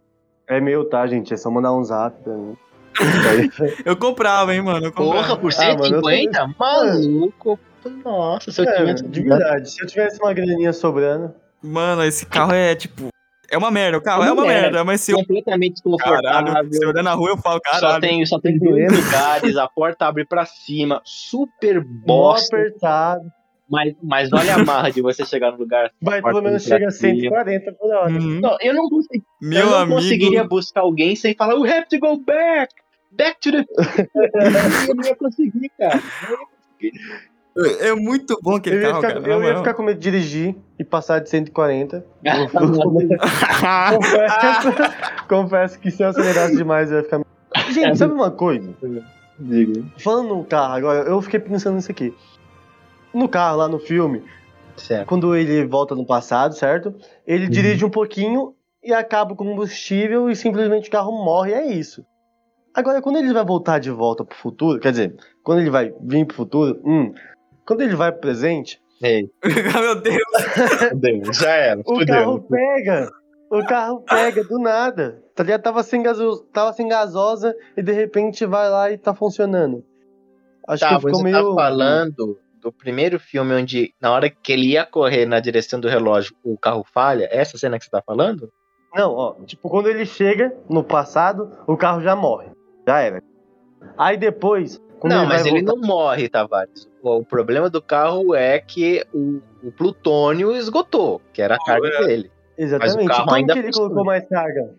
[0.48, 1.34] É meu, tá, gente?
[1.34, 2.56] É só mandar um zap mim.
[3.86, 4.88] Eu comprava, hein, mano.
[4.88, 5.28] Eu comprava.
[5.28, 6.48] Porra, por Ah, mano, tô- 150?
[6.58, 7.60] Maluco!
[8.04, 9.04] Nossa, se eu É, tivesse.
[9.08, 9.72] de verdade.
[9.72, 11.34] Se eu tivesse uma graninha sobrando.
[11.64, 13.08] Mano, esse carro é tipo.
[13.50, 13.98] É uma merda.
[13.98, 14.62] O carro é Uma uma merda.
[14.62, 15.18] merda, mas se eu.
[15.18, 16.74] completamente Caralho, desconfortável.
[16.74, 18.02] se eu olhar na rua, eu falo, Só caralho.
[18.02, 22.58] tem, só tem dois lugares, a porta abre pra cima, super bosta.
[22.58, 23.32] apertado.
[23.70, 25.92] Mas, mas olha a marra de você chegar no lugar.
[26.02, 27.16] Vai pelo menos chega a cima.
[27.20, 28.12] 140 por hora.
[28.14, 28.40] Uhum.
[28.40, 29.96] Não, eu não, consegui, eu Meu não amigo.
[29.98, 32.74] conseguiria buscar alguém sem falar, we have to go back!
[33.12, 33.66] Back to the.
[34.90, 36.02] eu não ia conseguir, cara.
[37.80, 39.28] É muito bom aquele Eu carro, ficar, cara.
[39.34, 42.06] eu ia ficar com medo de dirigir e passar de 140.
[43.64, 44.68] Ah, confesso,
[45.28, 47.22] confesso que se eu acelerasse demais eu ia ficar.
[47.72, 48.74] Gente, sabe uma coisa?
[49.40, 49.84] Diga.
[49.98, 52.14] Falando no carro agora, eu fiquei pensando nisso aqui.
[53.14, 54.24] No carro, lá no filme,
[54.76, 55.08] Certo.
[55.08, 56.94] quando ele volta no passado, certo?
[57.26, 57.50] Ele Uhum.
[57.50, 58.54] dirige um pouquinho
[58.84, 62.06] e acaba o combustível e simplesmente o carro morre, e é isso.
[62.74, 66.26] Agora, quando ele vai voltar de volta pro futuro, quer dizer, quando ele vai vir
[66.28, 67.12] pro futuro, hum,
[67.68, 71.38] quando ele vai pro presente, Ei, Meu Deus.
[71.38, 71.82] já era.
[71.82, 72.06] o Fudeu.
[72.16, 73.10] carro pega.
[73.50, 75.22] O carro pega do nada.
[75.36, 75.62] Tá ligado?
[75.62, 76.44] Tava sem, gaso...
[76.52, 79.86] Tava sem gasosa e de repente vai lá e tá funcionando.
[80.68, 81.50] Acho Tá, que ficou você meio.
[81.50, 85.88] tá falando do primeiro filme onde, na hora que ele ia correr na direção do
[85.88, 87.30] relógio, o carro falha?
[87.32, 88.52] Essa cena que você tá falando?
[88.96, 92.50] Não, ó, tipo, quando ele chega no passado, o carro já morre.
[92.86, 93.22] Já era.
[93.98, 94.82] Aí depois.
[95.00, 96.90] Quando não, ele mas ele voltar- não morre, Tavares.
[97.02, 102.06] O, o problema do carro é que o, o plutônio esgotou, que era a carga
[102.06, 102.32] dele.
[102.58, 103.08] Exatamente.
[103.08, 104.74] carro Como ainda que ele colocou mais carga?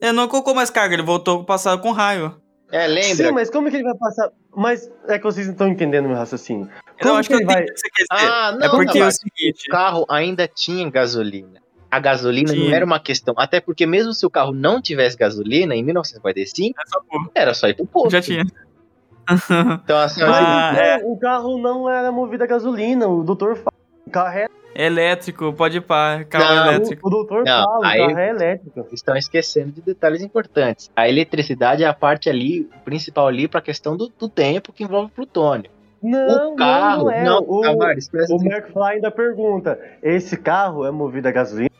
[0.00, 2.34] Ele não colocou mais carga, ele voltou passado com raio.
[2.72, 3.26] É, lembra?
[3.26, 4.30] Sim, mas como que ele vai passar?
[4.56, 6.68] Mas é que vocês não estão entendendo meu raciocínio.
[6.86, 7.62] Eu Como acho que que ele vai.
[7.62, 8.30] o que você quer dizer.
[8.32, 9.68] Ah, não, é porque é o seguinte.
[9.68, 11.62] O carro ainda tinha gasolina.
[11.94, 12.74] A gasolina não Tinha.
[12.76, 13.34] era uma questão.
[13.38, 17.30] Até porque mesmo se o carro não tivesse gasolina, em 1945, É só porra.
[17.34, 18.10] era só ir pro posto.
[18.10, 18.44] Já tinha.
[19.84, 21.00] Então, assim, assim, Ah, Não, é.
[21.04, 23.72] O carro não era movido a gasolina, o doutor fala.
[24.06, 26.24] O carro é Elétrico, pode ir pá.
[26.28, 27.02] Carro Não, elétrico.
[27.04, 28.88] O, o doutor Não, fala, aí- o carro é elétrico.
[28.92, 30.90] estão esquecendo de detalhes importantes.
[30.96, 35.12] A eletricidade é a parte ali, principal ali, pra questão do, do tempo que envolve
[35.12, 35.70] plutônio.
[36.02, 36.96] Não, o carro.
[36.98, 37.24] não, não é.
[37.24, 38.34] Não, o, Tavares, o.
[38.44, 41.70] McFly ainda pergunta: esse carro é movido a gasolina?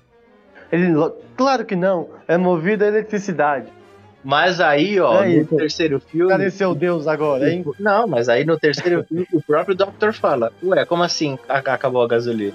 [0.75, 3.67] Ele, claro que não, é movido a eletricidade.
[4.23, 5.57] Mas aí, ó, É no isso.
[5.57, 6.31] terceiro filme.
[6.31, 7.63] Cadê seu Deus agora, hein?
[7.79, 12.09] Não, mas aí no terceiro filme, o próprio Doctor fala: Ué, como assim acabou a
[12.09, 12.55] gasolina?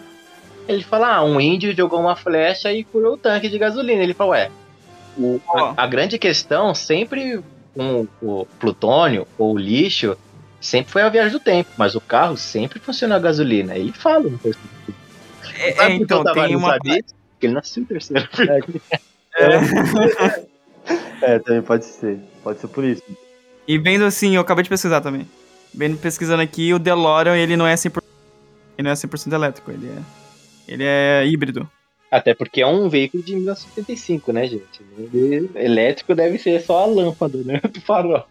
[0.67, 4.01] Ele fala: Ah, um índio jogou uma flecha e furou o tanque de gasolina.
[4.01, 4.51] Ele fala: Ué,
[5.15, 7.39] o- a, a grande questão sempre
[7.75, 10.17] com o plutônio ou o lixo
[10.59, 13.75] sempre foi a viagem do tempo, mas o carro sempre funcionou a gasolina.
[13.77, 14.99] Ele fala no terceiro filme.
[15.55, 16.77] É, é, então, tem uma.
[17.39, 18.81] Porque ele nasceu no terceiro filme.
[21.21, 22.19] É, também pode ser.
[22.43, 23.01] Pode ser por isso.
[23.65, 25.25] E vendo assim, eu acabei de pesquisar também.
[25.73, 28.01] Vendo pesquisando aqui, o DeLorean, ele não é 100%,
[28.77, 30.01] ele não é 100% elétrico, ele é
[30.67, 31.69] ele é híbrido.
[32.11, 34.81] Até porque é um veículo de 1975, né, gente?
[35.13, 37.61] Ele- elétrico deve ser só a lâmpada, né?
[37.71, 38.25] Do farol.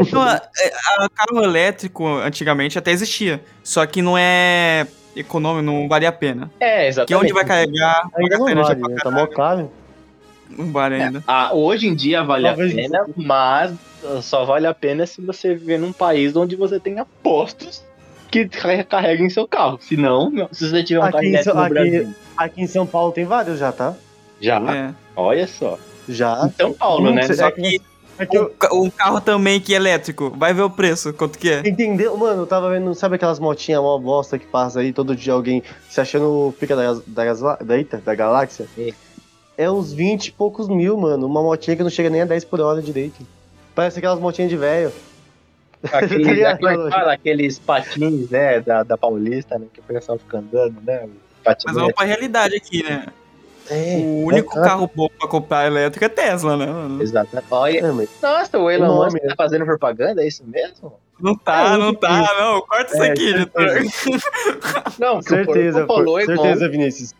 [0.00, 0.34] Então, a-
[0.98, 3.42] a- carro elétrico antigamente até existia.
[3.62, 4.86] Só que não é
[5.16, 6.50] econômico, não vale a pena.
[6.60, 7.24] É, Que exatamente.
[7.24, 8.96] onde vai carregar, vai Ainda não vale, né?
[9.02, 9.70] Tá mó caro.
[10.48, 11.22] Não vale ainda.
[11.26, 13.72] Ah, hoje em dia vale Talvez a pena, mas
[14.22, 17.84] só vale a pena se você viver num país onde você tenha postos
[18.30, 19.78] que ca- carreguem seu carro.
[19.80, 22.14] Se não, se você tiver um Aqui carro em elétrico São- no aqui- Brasil.
[22.36, 23.94] Aqui em São Paulo tem vários já, tá?
[24.40, 24.94] Já, É.
[25.14, 25.78] olha só.
[26.08, 26.46] Já.
[26.46, 27.22] Em São Paulo, Hum, né?
[27.32, 27.80] Só que
[28.20, 31.38] É que um, eu, um carro também que é elétrico, vai ver o preço, quanto
[31.38, 31.60] que é.
[31.66, 32.14] Entendeu?
[32.18, 35.62] Mano, eu tava vendo, sabe aquelas motinhas mó bosta que passa aí todo dia alguém
[35.88, 38.68] se achando o pica da, da, da, eita, da galáxia?
[38.74, 38.92] Sim.
[39.56, 41.26] É uns 20 e poucos mil, mano.
[41.26, 43.26] Uma motinha que não chega nem a 10 por hora direito.
[43.74, 44.92] Parece aquelas motinhas de velho.
[45.90, 47.12] Aqueles, Tá é fala?
[47.14, 49.66] Aqueles patins, né, da, da Paulista, né?
[49.72, 51.08] Que o pessoal fica andando, né?
[51.42, 51.74] Mas Patinete.
[51.74, 53.06] vamos pra realidade aqui, né?
[53.70, 53.96] É.
[53.98, 56.66] O único é, carro bom pra comprar elétrico é Tesla, né?
[56.66, 57.02] mano?
[57.02, 57.30] Exato.
[57.50, 57.92] Olha, É,
[58.22, 59.28] nossa, o Elon Musk né?
[59.28, 60.92] tá fazendo propaganda, é isso mesmo?
[61.20, 62.60] Não tá, É, não tá, não.
[62.62, 63.66] Corta isso É, aqui, editor.
[64.98, 67.14] Não, certeza, Porco falou pô, igual certeza, Vinícius.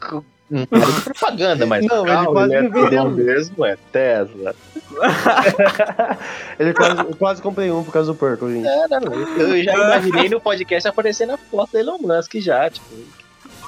[0.00, 3.10] cara de propaganda, mas Não, o ele quase elétrico me vendeu.
[3.10, 4.54] mesmo é Tesla.
[6.58, 8.66] Ele quase, eu quase comprei um por causa do Perco, gente.
[8.66, 12.86] É, não, eu já imaginei no podcast aparecendo a foto do Elon Musk já, tipo.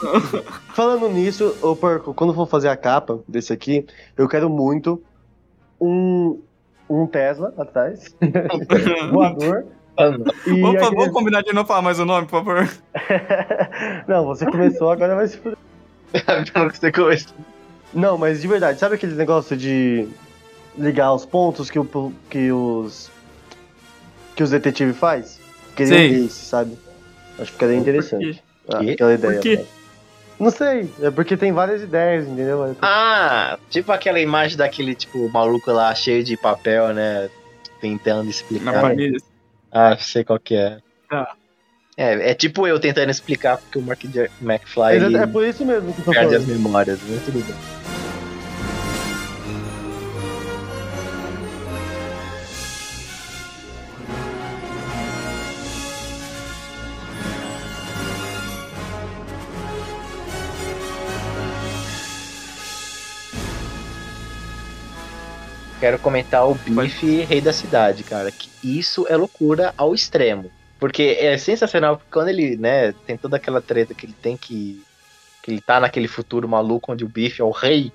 [0.75, 3.87] Falando nisso, ô Porco, quando for fazer a capa desse aqui,
[4.17, 5.03] eu quero muito
[5.81, 6.41] um,
[6.89, 8.15] um Tesla atrás,
[9.13, 9.65] voador.
[10.47, 12.69] E aquele- vamos combinar de não falar mais o nome, por favor.
[14.07, 15.57] Não, você começou, agora vai se fuder.
[16.71, 17.35] Você começou.
[17.95, 20.07] Não, mas de verdade, sabe aquele negócio de
[20.77, 23.11] ligar os pontos que, o, que os.
[24.35, 25.41] que os detetives faz?
[25.75, 26.77] Queria um desse, sabe?
[27.39, 28.43] Acho que ficaria interessante.
[28.69, 28.91] Ah, quê?
[28.91, 29.35] aquela ideia.
[29.35, 29.57] Por quê?
[29.57, 29.65] né?
[30.39, 32.77] Não sei, é porque tem várias ideias, entendeu?
[32.83, 37.31] Ah, tipo aquela imagem daquele, tipo, maluco lá cheio de papel, né?
[37.81, 38.81] Tentando Na explicar.
[38.81, 39.19] família.
[39.73, 40.79] Ah, sei qual que é.
[41.11, 41.33] Ah.
[41.97, 44.05] É, é tipo eu tentando explicar porque o Mark
[44.43, 46.61] McFly É, é por isso mesmo que eu tô perde as falando.
[46.63, 47.19] memórias, né?
[47.25, 47.55] Tudo bem.
[65.79, 68.31] Quero comentar o Bife Rei da Cidade, cara.
[68.33, 70.51] Que isso é loucura ao extremo.
[70.79, 74.83] Porque é sensacional porque quando ele, né, tem toda aquela treta que ele tem que.
[75.43, 77.93] que ele tá naquele futuro maluco onde o Bife é o rei.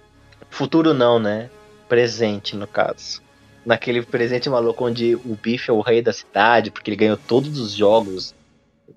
[0.49, 1.49] Futuro não, né?
[1.87, 3.21] Presente, no caso.
[3.65, 7.59] Naquele presente maluco onde o Bife é o rei da cidade, porque ele ganhou todos
[7.59, 8.33] os jogos.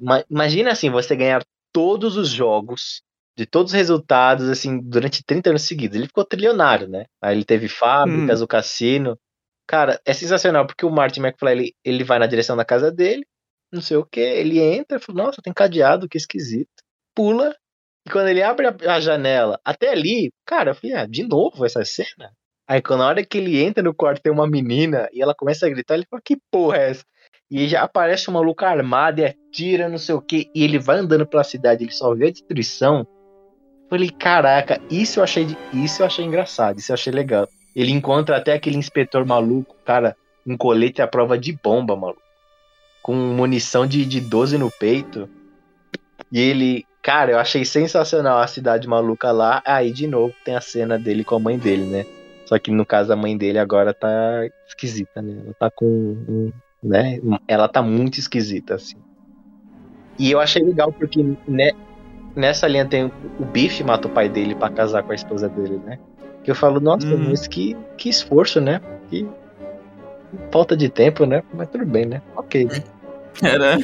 [0.00, 3.02] Ma- Imagina assim, você ganhar todos os jogos,
[3.36, 5.96] de todos os resultados, assim, durante 30 anos seguidos.
[5.96, 7.04] Ele ficou trilionário, né?
[7.22, 9.18] Aí ele teve fábricas, o cassino.
[9.66, 13.24] Cara, é sensacional, porque o Martin McFly, ele, ele vai na direção da casa dele,
[13.72, 16.70] não sei o que, ele entra fala, nossa, tem cadeado, que esquisito.
[17.14, 17.54] Pula,
[18.06, 21.64] e quando ele abre a, a janela, até ali, cara, eu falei, ah, de novo
[21.64, 22.30] essa cena?
[22.68, 25.66] Aí quando na hora que ele entra no quarto tem uma menina e ela começa
[25.66, 27.04] a gritar, ele fala, que porra é essa?
[27.50, 30.98] E já aparece um maluco armado e atira, não sei o que, e ele vai
[30.98, 33.06] andando pela cidade, ele só vê a destruição.
[33.94, 37.48] Falei, caraca, isso eu achei isso eu achei engraçado, isso eu achei legal.
[37.76, 42.20] Ele encontra até aquele inspetor maluco, cara, um colete à prova de bomba, maluco.
[43.00, 45.28] Com munição de, de 12 no peito.
[46.32, 49.62] E ele, cara, eu achei sensacional a cidade maluca lá.
[49.64, 52.04] Aí, de novo, tem a cena dele com a mãe dele, né?
[52.46, 54.08] Só que no caso, a mãe dele agora tá
[54.66, 55.40] esquisita, né?
[55.44, 56.50] Ela tá com.
[56.82, 57.20] né?
[57.46, 58.96] Ela tá muito esquisita, assim.
[60.18, 61.70] E eu achei legal porque né,
[62.34, 63.04] nessa linha tem
[63.38, 65.98] o Biff mata o pai dele pra casar com a esposa dele, né?
[66.42, 67.28] Que eu falo, nossa, Uhum.
[67.30, 68.80] mas que, que esforço, né?
[69.08, 69.26] Que
[70.50, 71.42] falta de tempo, né?
[71.54, 72.20] Mas tudo bem, né?
[72.36, 72.64] Ok.
[72.66, 72.82] né?
[73.42, 73.76] Era.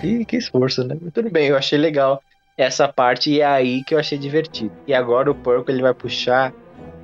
[0.00, 0.96] Que, que esforço, né?
[1.00, 2.22] Mas tudo bem, eu achei legal
[2.56, 4.70] essa parte e é aí que eu achei divertido.
[4.86, 6.52] E agora o Porco ele vai puxar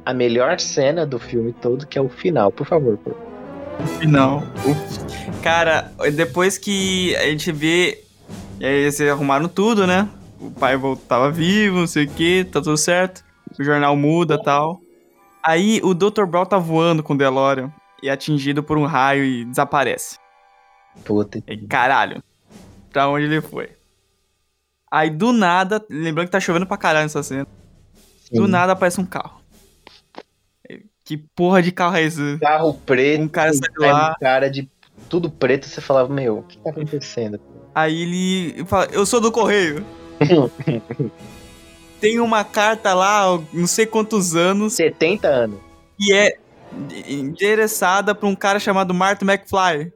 [0.06, 2.52] a melhor cena do filme todo, que é o final.
[2.52, 3.20] Por favor, Porco.
[3.98, 4.42] Final.
[4.64, 5.40] Uf.
[5.42, 8.03] Cara, depois que a gente vê.
[8.60, 10.08] E aí eles arrumaram tudo, né?
[10.40, 13.24] O pai voltava vivo, não sei o que, tá tudo certo.
[13.58, 14.80] O jornal muda tal.
[15.42, 16.24] Aí o Dr.
[16.26, 20.18] Brown tá voando com o DeLorean e é atingido por um raio e desaparece.
[21.04, 21.42] Puta.
[21.46, 22.22] E, caralho,
[22.92, 23.70] pra onde ele foi?
[24.90, 27.46] Aí do nada, lembrando que tá chovendo pra caralho nessa cena,
[28.32, 28.50] do Sim.
[28.50, 29.40] nada aparece um carro.
[31.04, 32.38] Que porra de carro é esse?
[32.38, 34.12] Carro preto, Um cara sai lá.
[34.12, 34.70] um cara de
[35.10, 37.38] tudo preto, você falava, meu, o que tá acontecendo?
[37.74, 39.84] Aí ele fala, eu sou do correio.
[42.00, 45.58] tem uma carta lá, não sei quantos anos, 70 anos.
[45.98, 46.36] que é
[47.08, 49.92] endereçada pra um cara chamado Martin McFly.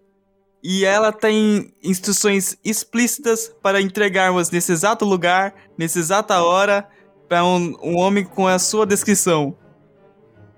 [0.63, 6.89] E ela tem instruções explícitas para entregarmos nesse exato lugar, nessa exata hora,
[7.29, 9.57] para um, um homem com a sua descrição.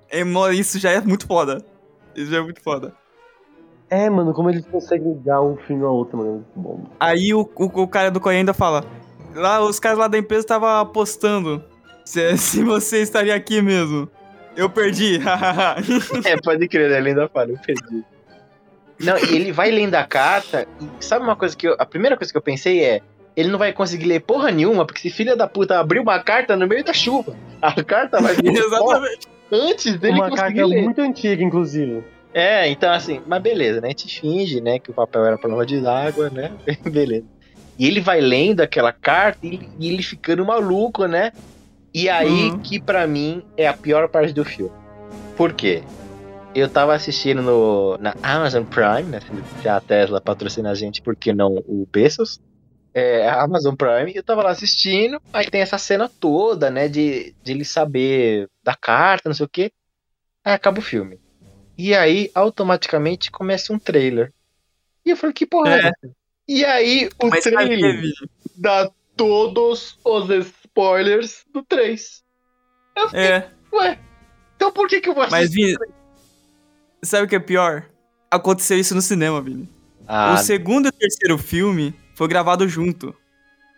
[0.09, 0.23] É,
[0.55, 1.65] isso já é muito foda.
[2.17, 2.95] Isso já é muito foda.
[3.91, 6.31] É, mano, como eles conseguem ligar um filme ao outro, mano.
[6.31, 6.85] é muito Bom.
[7.01, 8.85] Aí o, o, o cara do Coreia ainda fala:
[9.35, 11.63] lá, os caras lá da empresa estavam apostando
[12.05, 14.09] se, se você estaria aqui mesmo.
[14.57, 15.19] Eu perdi.
[16.25, 16.99] É, pode crer, né?
[16.99, 18.05] Ele ainda fala, eu perdi.
[18.99, 20.67] Não, ele vai lendo a carta
[21.01, 21.75] e sabe uma coisa que eu.
[21.79, 23.01] A primeira coisa que eu pensei é.
[23.37, 26.57] Ele não vai conseguir ler porra nenhuma, porque esse filho da puta abriu uma carta
[26.57, 27.35] no meio da chuva.
[27.63, 29.29] A carta vai vir Exatamente.
[29.53, 30.83] antes dele Uma conseguir carta ler.
[30.83, 32.05] muito antiga, inclusive.
[32.33, 33.89] É, então assim, mas beleza, né?
[33.89, 36.51] A gente finge, né, que o papel era prova de água, né?
[36.91, 37.27] beleza.
[37.79, 41.33] E ele vai lendo aquela carta e, e ele ficando maluco, né?
[41.95, 42.61] E aí Uhum.
[42.61, 44.71] que pra mim é a pior parte do filme.
[45.37, 45.83] Por quê?
[46.55, 49.21] Eu tava assistindo no, na Amazon Prime, né?
[49.61, 52.39] Se a Tesla patrocina a gente, por que não o Bezos?
[52.93, 57.33] É, a Amazon Prime, eu tava lá assistindo, aí tem essa cena toda, né, de,
[57.43, 59.71] de ele saber da carta, não sei o quê.
[60.45, 61.21] Aí acaba o filme.
[61.83, 64.35] E aí, automaticamente, começa um trailer.
[65.03, 65.93] E eu falei, que porra é, É.
[66.47, 68.03] E aí, o Mas trailer
[68.55, 72.23] dá todos os spoilers do 3.
[72.95, 73.99] Eu fiquei, É, ué,
[74.57, 75.79] então por que que eu vou mas assistir?
[75.79, 75.93] Vini,
[77.03, 77.89] sabe o que é pior?
[78.31, 79.67] Aconteceu isso no cinema, Vini.
[80.07, 83.15] Ah, O segundo e o terceiro filme foi gravado junto.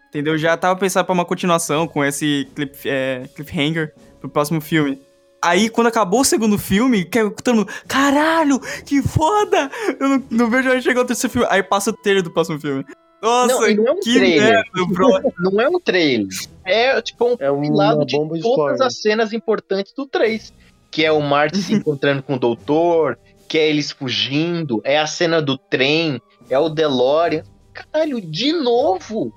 [0.09, 0.37] Entendeu?
[0.37, 5.01] Já tava pensando pra uma continuação com esse clip, é, cliffhanger pro próximo filme.
[5.43, 9.71] Aí, quando acabou o segundo filme, que todo mundo, caralho, que foda!
[9.99, 11.49] Eu não, não vejo a hora de chegar o terceiro filme.
[11.51, 12.85] Aí passa o trailer do próximo filme.
[13.21, 14.43] Nossa, Não, e não é um que trailer.
[14.43, 15.09] merda, bro.
[15.39, 16.29] não é um trailer.
[16.65, 20.53] É tipo um É compilado de todas as cenas importantes do 3.
[20.91, 23.19] Que é o Marty se encontrando com o doutor,
[23.49, 27.45] que é eles fugindo, é a cena do trem, é o DeLorean.
[27.73, 29.33] Caralho, de novo!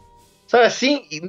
[0.47, 1.03] Sabe assim?
[1.11, 1.21] E,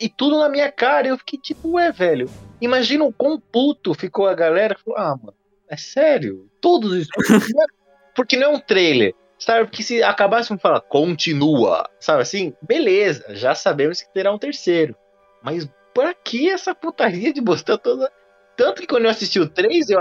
[0.00, 1.08] e tudo na minha cara.
[1.08, 2.28] Eu fiquei tipo, ué, velho.
[2.60, 4.76] Imagina o quão puto ficou a galera.
[4.84, 5.34] Falou, ah, mano,
[5.68, 6.48] é sério?
[6.60, 7.06] Todos.
[7.28, 7.66] Não é-
[8.14, 9.14] Porque não é um trailer.
[9.38, 9.66] Sabe?
[9.66, 12.52] Porque se acabasse de falar, continua, sabe assim?
[12.60, 14.96] Beleza, já sabemos que terá um terceiro.
[15.40, 18.10] Mas pra que essa putaria de botar toda.
[18.56, 20.00] Tanto que quando eu assisti o 3, eu,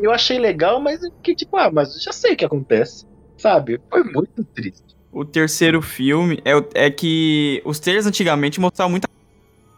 [0.00, 3.06] eu, achei legal, mas fiquei tipo, ah, mas já sei o que acontece.
[3.36, 3.78] Sabe?
[3.90, 4.96] Foi muito triste.
[5.12, 9.08] O terceiro filme é, é que os trailers antigamente mostravam muita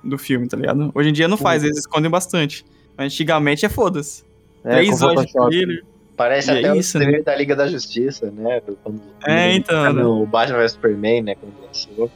[0.04, 0.90] do filme, tá ligado?
[0.94, 2.64] Hoje em dia não faz, eles escondem bastante.
[2.96, 4.22] Mas antigamente é foda-se.
[4.64, 5.84] É, Três horas de trailer.
[6.16, 7.20] Parece E é até o isso, né?
[7.22, 8.60] da Liga da Justiça, né?
[8.64, 10.04] Do- Quando, É, então, né?
[10.04, 11.34] O Batman vs Superman, né?
[11.34, 12.10] Quando lançou.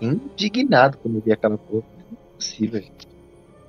[0.00, 1.82] Indignado quando eu vi aquela porra.
[2.10, 2.82] Não é possível.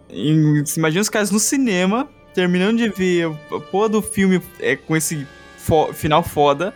[0.09, 4.75] E, se imagina os caras no cinema, terminando de ver a porra do filme é,
[4.75, 5.25] com esse
[5.57, 6.73] fo- final foda,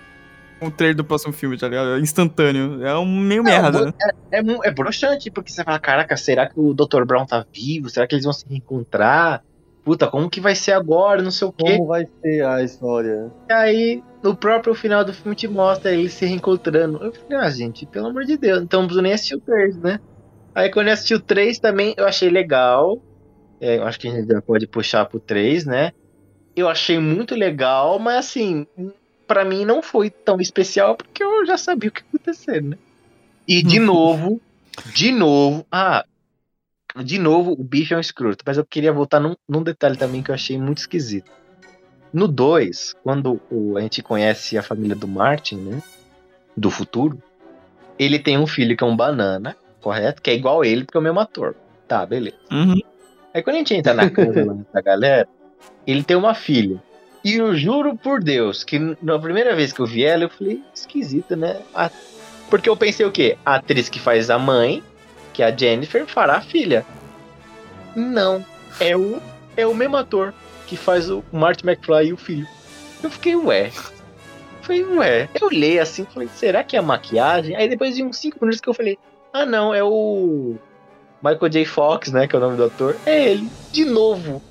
[0.62, 1.99] com o trailer do próximo filme, tá ligado?
[1.99, 2.86] Instantâneo.
[2.86, 3.93] É um meio merda, né?
[4.32, 7.03] É, mu- é broxante, porque você fala, caraca, será que o Dr.
[7.03, 7.89] Brown tá vivo?
[7.89, 9.43] Será que eles vão se reencontrar?
[9.84, 11.24] Puta, como que vai ser agora?
[11.24, 11.78] Não sei o quê.
[11.78, 13.32] Como vai ser a história?
[13.49, 17.03] E aí, no próprio final do filme te mostra eles se reencontrando.
[17.03, 19.76] Eu falei, ah, gente, pelo amor de Deus, então não preciso nem assistir o 3,
[19.78, 19.99] né?
[20.53, 23.01] Aí quando eu assisti o 3 também, eu achei legal.
[23.59, 25.91] É, eu acho que a gente já pode puxar pro 3, né?
[26.55, 28.68] Eu achei muito legal, mas assim,
[29.34, 32.78] pra mim não foi tão especial porque eu já sabia o que ia acontecer, né?
[33.48, 34.42] E de novo,
[34.94, 36.04] de novo, ah,
[37.04, 40.22] de novo, o bicho é um escroto, mas eu queria voltar num, num detalhe também
[40.22, 41.32] que eu achei muito esquisito.
[42.14, 45.82] No 2, quando o- a gente conhece a família do Martin, né?
[46.58, 47.18] Do futuro,
[47.98, 50.22] ele tem um filho que é um banana, correto?
[50.22, 51.56] Que é igual ele, porque é o mesmo ator.
[51.88, 52.36] Tá, beleza.
[52.52, 52.82] Uhum.
[53.34, 55.28] Aí quando a gente entra na casa da galera,
[55.88, 56.84] ele tem uma filha.
[57.24, 60.63] E eu juro por Deus que na primeira vez que eu vi ela, eu falei,
[60.74, 61.61] esquisita, né?
[62.49, 63.38] Porque eu pensei o quê?
[63.45, 64.84] A atriz que faz a mãe,
[65.34, 66.86] que é a Jennifer, fará a filha.
[67.95, 68.43] Não.
[68.80, 69.22] É o,
[69.55, 70.34] é o mesmo ator
[70.65, 72.47] que faz o Marty McFly e o filho.
[73.03, 73.72] Eu fiquei, ué.
[74.61, 75.30] Falei, ué.
[75.39, 77.55] Eu olhei assim, falei, será que é a maquiagem?
[77.55, 78.97] Aí depois de uns 5 minutos que eu falei,
[79.34, 80.55] ah não, é o
[81.24, 81.65] Michael J.
[81.65, 82.95] Fox, né, que é o nome do ator.
[83.05, 84.41] É ele, de novo,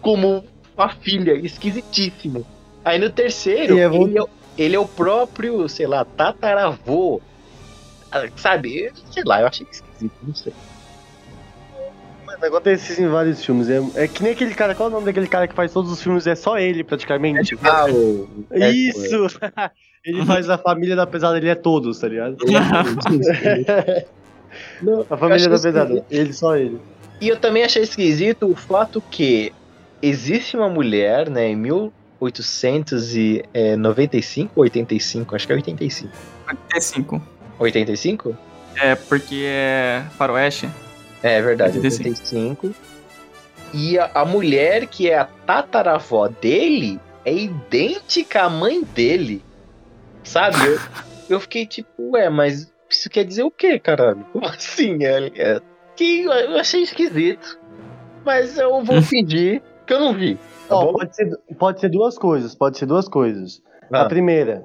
[0.00, 0.44] como
[0.82, 2.46] a filha, esquisitíssimo.
[2.84, 7.20] Aí no terceiro, é ele, é, o- ele é o próprio, sei lá, tataravô.
[8.10, 10.52] Ah, Sabe, sei lá, eu achei esquisito, não sei.
[12.26, 13.68] Mas acontece isso em vários filmes.
[13.68, 14.74] É, é que nem aquele cara.
[14.74, 16.26] Qual é o nome daquele cara que faz todos os filmes?
[16.26, 17.58] É só ele, praticamente.
[17.62, 18.28] Ah, o.
[18.52, 19.26] é, Isso!
[20.04, 22.36] ele faz a família da pesada, ele é todos, tá ligado?
[24.82, 26.80] Não, A família da achei pesada, ele só ele.
[27.20, 29.52] E eu também achei esquisito o fato que
[30.02, 36.12] existe uma mulher, né, em 1895 ou 85, acho que é 85.
[36.48, 37.22] 85.
[37.58, 38.36] 85?
[38.76, 40.68] É, porque é faroeste.
[41.22, 42.66] É verdade, 85.
[42.66, 42.74] 85.
[43.74, 49.42] E a, a mulher que é a tataravó dele é idêntica à mãe dele.
[50.22, 50.56] Sabe?
[50.64, 50.78] Eu,
[51.28, 54.24] eu fiquei tipo, ué, mas isso quer dizer o quê, caralho?
[54.32, 55.04] Como assim?
[55.04, 55.60] É, é-
[55.96, 57.58] que eu achei esquisito.
[58.24, 60.38] Mas eu vou fingir que eu não vi.
[60.68, 60.92] Tá bom?
[60.92, 63.60] pode, ser, pode ser duas coisas, pode ser duas coisas.
[63.90, 64.04] A Ah.
[64.04, 64.62] primeira,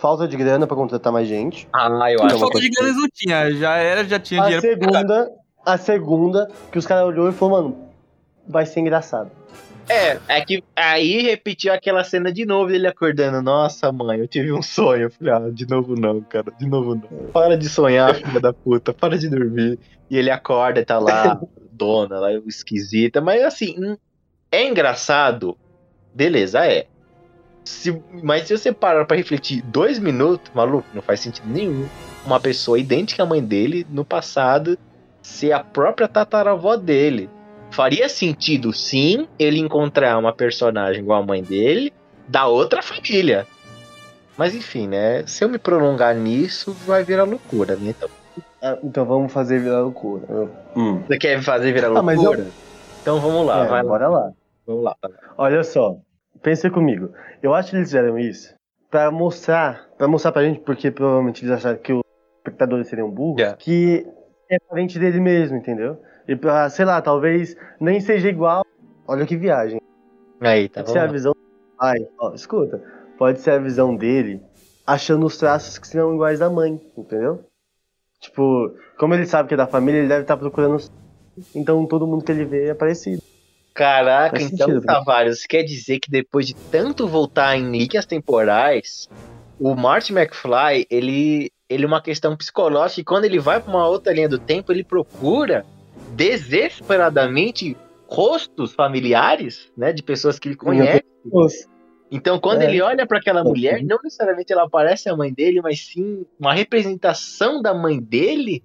[0.00, 1.68] falta de grana pra contratar mais gente.
[1.72, 4.78] Ah, eu acho falta de grana eles não tinha, já era, já tinha A dinheiro.
[4.78, 5.30] pra segunda,
[5.64, 7.76] a segunda, que os caras olhou e falou, mano,
[8.48, 9.30] vai ser engraçado.
[9.88, 13.42] É, é que aí repetiu aquela cena de novo, ele acordando.
[13.42, 15.02] Nossa, mãe, eu tive um sonho.
[15.04, 17.28] Eu falei, ah, de novo não, cara, de novo não.
[17.32, 19.78] Para de sonhar, filha da puta, para de dormir.
[20.10, 21.38] E ele acorda e tá lá,
[21.70, 23.20] dona, lá, esquisita.
[23.20, 23.96] Mas assim,
[24.54, 25.56] é engraçado,
[26.14, 26.86] beleza, é.
[27.66, 31.88] Se- mas se você parar pra refletir dois minutos, maluco, não faz sentido nenhum.
[32.26, 34.78] Uma pessoa idêntica à mãe dele no passado
[35.22, 37.28] ser a própria tataravó dele.
[37.70, 41.92] Faria sentido, sim, ele encontrar uma personagem igual a mãe dele
[42.28, 43.46] da outra família.
[44.36, 45.24] Mas enfim, né?
[45.26, 47.90] Se eu me prolongar nisso, vai virar loucura, né?
[47.90, 48.08] Então,
[48.62, 50.24] Ah, então vamos fazer virar loucura.
[50.28, 51.00] Eu- Hum.
[51.06, 52.50] você quer fazer virar Ah, mas loucura?
[53.00, 53.88] Então vamos lá, É, vai lá.
[53.88, 54.30] bora lá.
[54.66, 54.96] Vamos lá.
[55.36, 55.96] Olha só,
[56.42, 57.10] pensa comigo.
[57.42, 58.54] Eu acho que eles fizeram isso
[58.90, 62.02] pra mostrar, pra mostrar pra gente, porque provavelmente eles acharam que os
[62.38, 63.56] espectadores seriam burros, Yeah.
[63.56, 64.06] que
[64.50, 66.00] é parente dele mesmo, entendeu?
[66.28, 68.64] E pra, sei lá, talvez nem seja igual.
[69.06, 69.80] Olha que viagem.
[70.40, 71.12] Aí, tá Pode ser a lá.
[71.12, 71.32] visão.
[71.80, 72.82] Ai, ó, escuta.
[73.18, 74.40] Pode ser a visão dele
[74.86, 77.44] achando os traços que são iguais da mãe, entendeu?
[78.20, 80.76] Tipo, como ele sabe que é da família, ele deve estar procurando.
[80.76, 80.90] os-
[81.54, 83.20] Então todo mundo que ele vê é parecido.
[83.74, 84.94] Caraca, Faz então, sentido, né?
[84.94, 89.08] Tavares, quer dizer que depois de tanto voltar em linhas temporais,
[89.58, 93.88] o Marty McFly, ele, ele é uma questão psicológica e quando ele vai pra uma
[93.88, 95.66] outra linha do tempo, ele procura
[96.16, 101.02] desesperadamente rostos familiares, né, de pessoas que ele conhece.
[102.12, 102.66] Então, quando É.
[102.66, 106.54] ele olha pra aquela mulher, não necessariamente ela parece a mãe dele, mas sim uma
[106.54, 108.62] representação da mãe dele.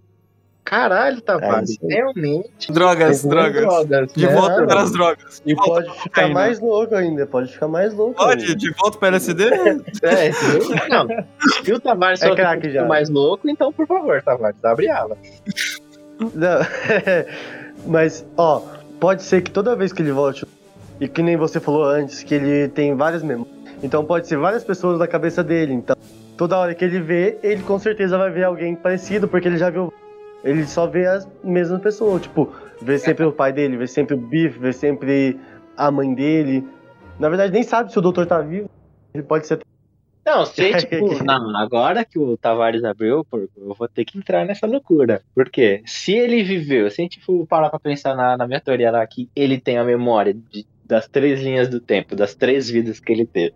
[0.70, 1.90] Caralho, Tavares, É isso aí.
[1.96, 2.72] realmente.
[2.72, 3.64] Drogas, drogas.
[3.88, 4.34] drogas, De né?
[4.36, 5.42] volta para as drogas.
[5.46, 6.34] E volta pode ficar cocaína.
[6.34, 8.14] mais louco ainda, pode ficar mais louco.
[8.14, 8.56] Pode, ainda.
[8.56, 9.44] de volta para LSD?
[10.04, 10.90] É, entendeu?
[10.90, 11.08] não.
[11.64, 12.86] Se o Tavares É craque já.
[12.86, 15.18] mais louco, então, por favor, Tavares, abre ala.
[16.20, 16.60] Não,
[17.88, 18.62] Mas, ó,
[19.00, 20.46] pode ser que toda vez que ele volte,
[21.00, 23.56] e que nem você falou antes, que ele tem várias memórias.
[23.82, 25.74] Então pode ser várias pessoas na cabeça dele.
[25.74, 25.96] Então,
[26.38, 29.70] toda hora que ele vê, ele com certeza vai ver alguém parecido, porque ele já
[29.70, 29.92] viu.
[30.44, 32.22] Ele só vê as mesmas pessoas.
[32.22, 35.38] Tipo, vê sempre o pai dele, vê sempre o Biff, vê sempre
[35.76, 36.66] a mãe dele.
[37.20, 38.70] Na verdade, nem sabe se o doutor tá vivo.
[39.14, 39.60] Ele pode ser.
[40.26, 44.68] Não, sei, tipo, não, agora que o Tavares abriu, eu vou ter que entrar nessa
[44.68, 45.22] loucura.
[45.34, 45.82] Por quê?
[45.86, 49.06] Se ele viveu, se a gente for parar pra pensar na, na minha teoria lá,
[49.08, 53.12] que ele tem a memória de- das três linhas do tempo, das três vidas que
[53.12, 53.54] ele teve.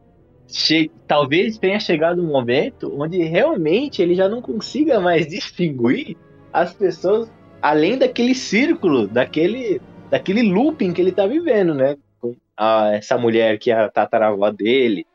[0.47, 6.15] Che- talvez tenha chegado um momento onde realmente ele já não consiga mais distinguir
[6.54, 7.30] as pessoas
[7.62, 11.97] além daquele círculo, daquele, daquele looping que ele tá vivendo, né?
[12.20, 15.06] Com a- essa mulher que é a tataravó dele,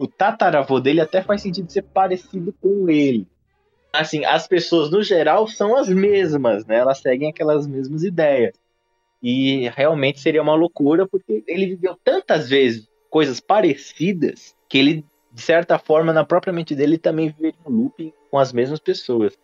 [0.00, 3.26] o tataravô dele até faz sentido ser parecido com ele.
[3.92, 6.76] Assim, as pessoas no geral são as mesmas, né?
[6.76, 8.54] Elas seguem aquelas mesmas ideias.
[9.22, 15.42] E realmente seria uma loucura porque ele viveu tantas vezes coisas parecidas que ele, de
[15.42, 19.36] certa forma, na própria mente dele, também viveria um looping com as mesmas pessoas.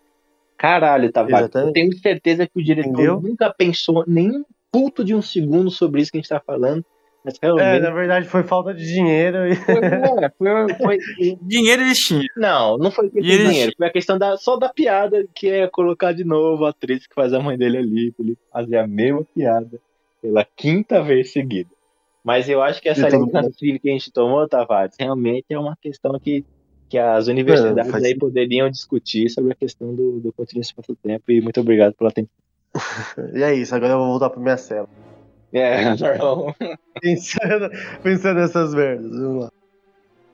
[0.56, 1.54] Caralho, Tavares.
[1.54, 3.20] Eu tenho certeza que o diretor Entendeu?
[3.20, 6.84] nunca pensou nem um puto de um segundo sobre isso que a gente tá falando.
[7.24, 7.82] Mas É, realmente.
[7.82, 9.56] na verdade foi falta de dinheiro e.
[9.56, 10.98] Foi, é, foi- foi-
[11.42, 12.22] Dinheiro eles tinham.
[12.36, 13.72] não, não foi questão de dinheiro.
[13.76, 17.14] Foi a questão da, só da piada, que é colocar de novo a atriz que
[17.14, 19.80] faz a mãe dele ali, pra ele fazer a mesma piada
[20.22, 21.70] pela quinta vez seguida.
[22.22, 26.18] Mas eu acho que essa raciocínio que a gente tomou, Tavares, realmente é uma questão
[26.20, 26.44] que,
[26.88, 31.30] que as universidades faz aí poderiam discutir sobre a questão do, do continuo espaço-tempo.
[31.30, 32.30] E muito obrigado pela atenção.
[33.34, 34.88] E é isso, agora eu vou voltar pra minha cela.
[35.52, 36.54] É, não.
[37.00, 37.70] Pensando,
[38.02, 39.52] pensando nessas merdas, vamos lá.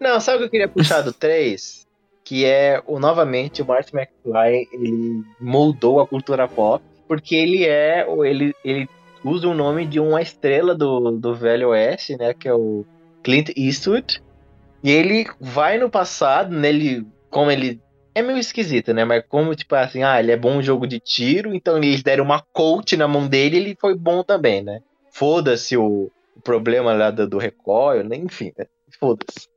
[0.00, 1.86] Não, sabe o que eu queria puxar do 3?
[2.24, 8.04] Que é, o, novamente, o Martin McFly, ele moldou a cultura pop, porque ele é,
[8.24, 8.88] ele, ele
[9.24, 12.84] usa o nome de uma estrela do, do Velho Oeste, né, que é o
[13.22, 14.20] Clint Eastwood,
[14.82, 17.80] e ele vai no passado, nele, como ele
[18.14, 19.04] é meio esquisito, né?
[19.04, 22.24] Mas como, tipo assim, ah, ele é bom em jogo de tiro, então eles deram
[22.24, 24.80] uma coach na mão dele ele foi bom também, né?
[25.12, 28.16] Foda-se o, o problema lá do, do recoil, né?
[28.16, 28.66] enfim, né?
[28.98, 29.48] foda-se.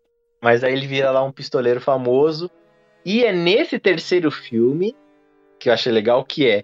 [0.42, 2.50] Mas aí ele vira lá um pistoleiro famoso.
[3.04, 4.96] E é nesse terceiro filme
[5.60, 6.64] que eu achei legal, que é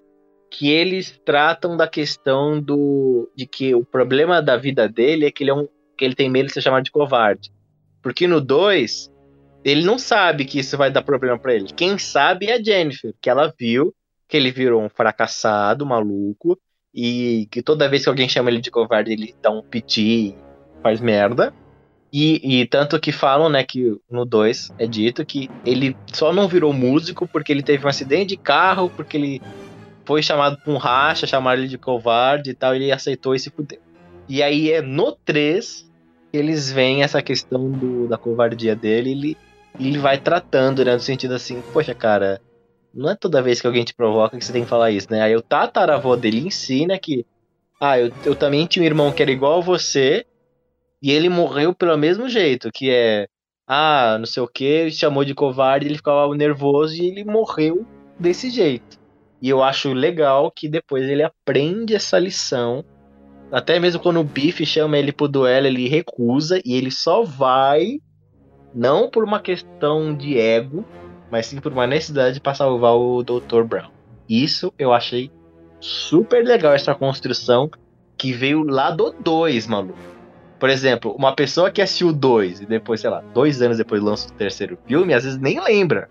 [0.49, 5.43] que eles tratam da questão do de que o problema da vida dele é que
[5.43, 7.51] ele é um que ele tem medo de ser chamado de covarde.
[8.01, 9.09] Porque no 2,
[9.63, 11.67] ele não sabe que isso vai dar problema para ele.
[11.75, 13.93] Quem sabe é a Jennifer, que ela viu
[14.31, 16.57] que ele virou um fracassado, maluco,
[16.95, 20.33] e que toda vez que alguém chama ele de covarde, ele dá um piti,
[20.81, 21.53] faz merda.
[22.13, 26.47] E, e tanto que falam, né, que no 2 é dito que ele só não
[26.47, 29.41] virou músico porque ele teve um acidente de carro, porque ele
[30.05, 33.49] foi chamado pra um racha, chamaram ele de covarde e tal, ele aceitou e se
[33.49, 33.79] fudeu.
[34.29, 35.90] E aí é no 3 que
[36.33, 39.37] eles veem essa questão do, da covardia dele ele,
[39.79, 42.41] ele vai tratando, né, no sentido assim, poxa, cara,
[42.93, 45.21] não é toda vez que alguém te provoca que você tem que falar isso, né?
[45.21, 47.25] Aí o tataravô dele ensina que,
[47.79, 50.25] ah, eu, eu também tinha um irmão que era igual a você,
[51.01, 53.27] e ele morreu pelo mesmo jeito, que é,
[53.67, 57.85] ah, não sei o que, chamou de covarde, ele ficava nervoso e ele morreu
[58.19, 58.99] desse jeito.
[59.41, 62.85] E eu acho legal que depois ele aprende essa lição.
[63.51, 67.99] Até mesmo quando o Biff chama ele pro duelo, ele recusa e ele só vai,
[68.73, 70.85] não por uma questão de ego,
[71.29, 73.63] mas sim por uma necessidade para salvar o Dr.
[73.63, 73.89] Brown.
[74.29, 75.29] Isso eu achei
[75.81, 77.69] super legal, essa construção
[78.17, 79.99] que veio lá do 2, maluco.
[80.57, 84.01] Por exemplo, uma pessoa que assistiu o 2 e depois, sei lá, dois anos depois
[84.01, 86.07] lança o terceiro filme, às vezes nem lembra.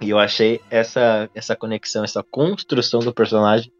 [0.00, 3.70] E eu achei essa, essa conexão, essa construção do personagem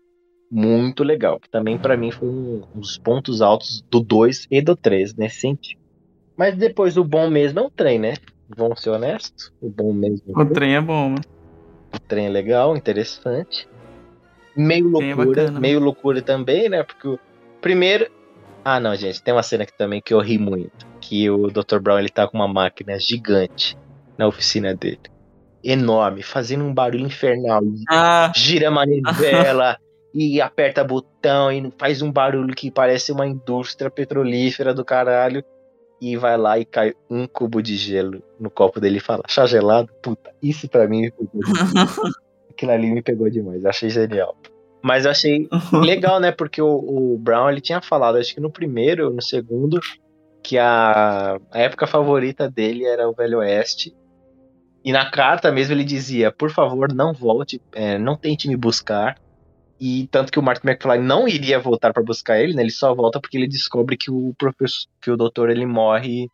[0.50, 1.38] muito legal.
[1.38, 5.14] Que também para mim foi um, um dos pontos altos do 2 e do 3
[5.14, 5.80] nesse sentido.
[6.36, 8.14] Mas depois o bom mesmo é o trem, né?
[8.56, 9.52] Vamos ser honestos.
[9.60, 10.22] O bom mesmo.
[10.28, 11.22] O trem é bom, mano.
[11.94, 13.68] O trem é legal, interessante.
[14.56, 16.82] Meio é loucura, bacana, meio loucura também, né?
[16.82, 17.18] Porque o
[17.60, 18.10] primeiro.
[18.64, 20.86] Ah, não, gente, tem uma cena aqui também que eu ri muito.
[21.00, 21.78] Que o Dr.
[21.80, 23.76] Brown ele tá com uma máquina gigante
[24.18, 25.00] na oficina dele.
[25.62, 27.62] Enorme, fazendo um barulho infernal.
[27.88, 29.78] Ah, Gira a manivela
[30.12, 35.44] e aperta botão e faz um barulho que parece uma indústria petrolífera do caralho.
[36.00, 39.44] E vai lá e cai um cubo de gelo no copo dele e fala: chá
[39.44, 39.90] gelado?
[40.02, 41.98] Puta, isso pra mim me pegou demais.
[42.50, 44.34] Aquilo ali me pegou demais, achei genial.
[44.82, 46.32] Mas eu achei legal, né?
[46.32, 49.78] Porque o, o Brown ele tinha falado, acho que no primeiro ou no segundo,
[50.42, 53.94] que a, a época favorita dele era o Velho Oeste.
[54.82, 59.16] E na carta mesmo ele dizia: por favor, não volte, é, não tente me buscar.
[59.80, 62.62] E tanto que o Martin McFly não iria voltar para buscar ele, né?
[62.62, 66.28] Ele só volta porque ele descobre que o professor, que o doutor ele morre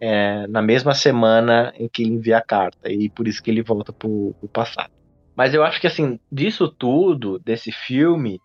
[0.00, 2.90] é, na mesma semana em que ele envia a carta.
[2.90, 4.90] E por isso que ele volta pro, pro passado.
[5.34, 8.40] Mas eu acho que assim, disso tudo, desse filme,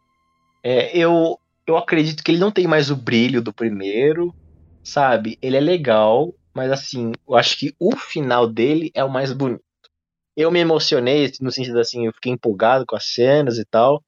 [0.64, 4.34] é, eu, eu acredito que ele não tem mais o brilho do primeiro,
[4.84, 5.38] sabe?
[5.42, 9.64] Ele é legal, mas assim, eu acho que o final dele é o mais bonito.
[10.36, 14.04] Eu me emocionei no sentido assim, eu fiquei empolgado com as cenas e tal,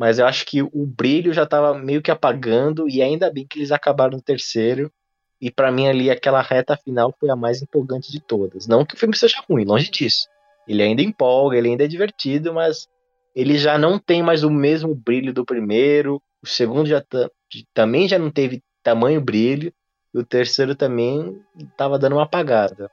[0.00, 3.58] mas eu acho que o brilho já tava meio que apagando e ainda bem que
[3.58, 4.90] eles acabaram no terceiro.
[5.38, 8.66] E pra mim ali aquela reta final foi a mais empolgante de todas.
[8.66, 10.26] Não que o filme seja ruim, longe disso.
[10.66, 12.88] Ele ainda empolga, ele ainda é divertido, mas
[13.36, 16.22] ele já não tem mais o mesmo brilho do primeiro.
[16.42, 17.28] O segundo já ta-
[17.74, 19.70] também já não teve tamanho brilho.
[20.14, 21.38] E o terceiro também
[21.76, 22.90] tava dando uma apagada.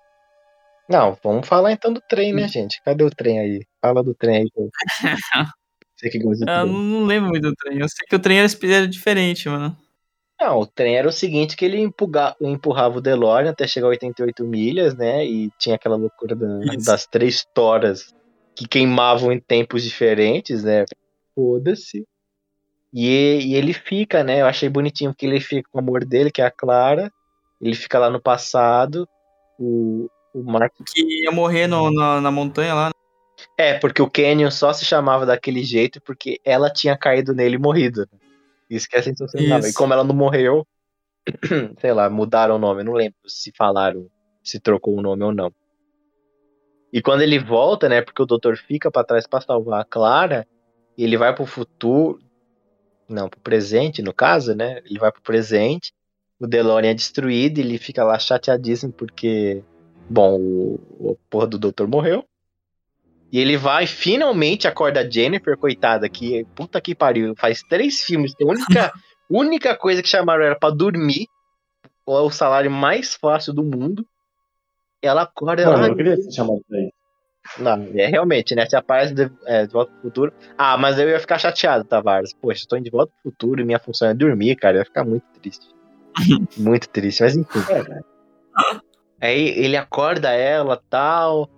[0.90, 2.82] Não, vamos falar então do trem, né, gente?
[2.84, 3.66] Cadê o trem aí?
[3.82, 4.52] Fala do trem aí.
[5.98, 6.72] Você que gosta do eu trem.
[6.74, 7.80] não, não lembro muito do trem.
[7.80, 9.76] Eu sei que o trem era, era diferente, mano.
[10.40, 13.90] Não, o trem era o seguinte, que ele empurra- empurrava o DeLorean até chegar a
[13.90, 15.26] 88 milhas, né?
[15.26, 18.14] E tinha aquela loucura da- das três toras
[18.56, 20.86] que queimavam em tempos diferentes, né?
[21.34, 22.06] Foda-se.
[22.94, 24.42] E, e ele fica, né?
[24.42, 27.12] Eu achei bonitinho porque ele fica com o amor dele, que é a Clara.
[27.60, 29.08] Ele fica lá no passado.
[29.60, 30.72] O, o Mark.
[30.94, 32.86] Que ia morrer no- na, na montanha lá.
[32.88, 32.92] né?
[33.58, 37.60] É, porque o Canyon só se chamava daquele jeito porque ela tinha caído nele e
[37.60, 38.08] morrido.
[38.70, 39.60] Isso que é sensacional.
[39.60, 39.70] Isso.
[39.70, 40.66] E como ela não morreu,
[41.80, 42.82] sei lá, mudaram o nome.
[42.82, 44.08] Eu não lembro se falaram,
[44.44, 45.54] se trocou o nome ou não.
[46.92, 48.02] E quando ele volta, né?
[48.02, 50.48] Porque o doutor fica pra trás pra salvar a Clara,
[50.98, 52.20] e ele vai pro futuro.
[53.08, 54.82] Não, pro presente, no caso, né?
[54.86, 55.94] Ele vai pro presente.
[56.40, 59.64] O DeLorean é destruído e ele fica lá chateadíssimo porque,
[60.10, 62.26] bom, o, o porra do doutor morreu.
[63.32, 68.34] E ele vai finalmente acorda a Jennifer, coitada, que puta que pariu, faz três filmes,
[68.34, 68.94] que a única,
[69.30, 71.28] única coisa que chamaram era pra dormir,
[72.06, 74.06] ou é o salário mais fácil do mundo.
[75.02, 76.98] Ela acorda, Mano, ela, eu não queria ser chamado pra isso.
[77.60, 78.66] Não, é realmente, né?
[78.66, 80.34] Se aparece de, é, de volta pro futuro.
[80.58, 82.34] Ah, mas eu ia ficar chateado, Tavares.
[82.34, 84.78] Poxa, eu tô indo de volta pro futuro e minha função é dormir, cara.
[84.78, 85.68] Eu ia ficar muito triste.
[86.58, 87.60] muito triste, mas enfim.
[89.22, 91.50] Aí ele acorda ela tal.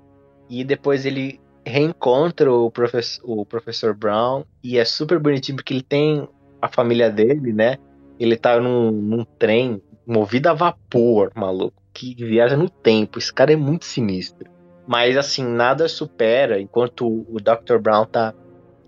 [0.50, 1.40] E depois ele
[1.70, 4.44] reencontra o, professor, o professor Brown.
[4.64, 6.28] E é super bonitinho porque ele tem
[6.62, 7.78] a família dele, né?
[8.20, 11.82] Ele tá num, num trem movido a vapor, maluco.
[11.94, 13.20] Que viaja no tempo.
[13.20, 14.50] Esse cara é muito sinistro.
[14.88, 17.78] Mas assim, nada supera, enquanto o Dr.
[17.80, 18.34] Brown tá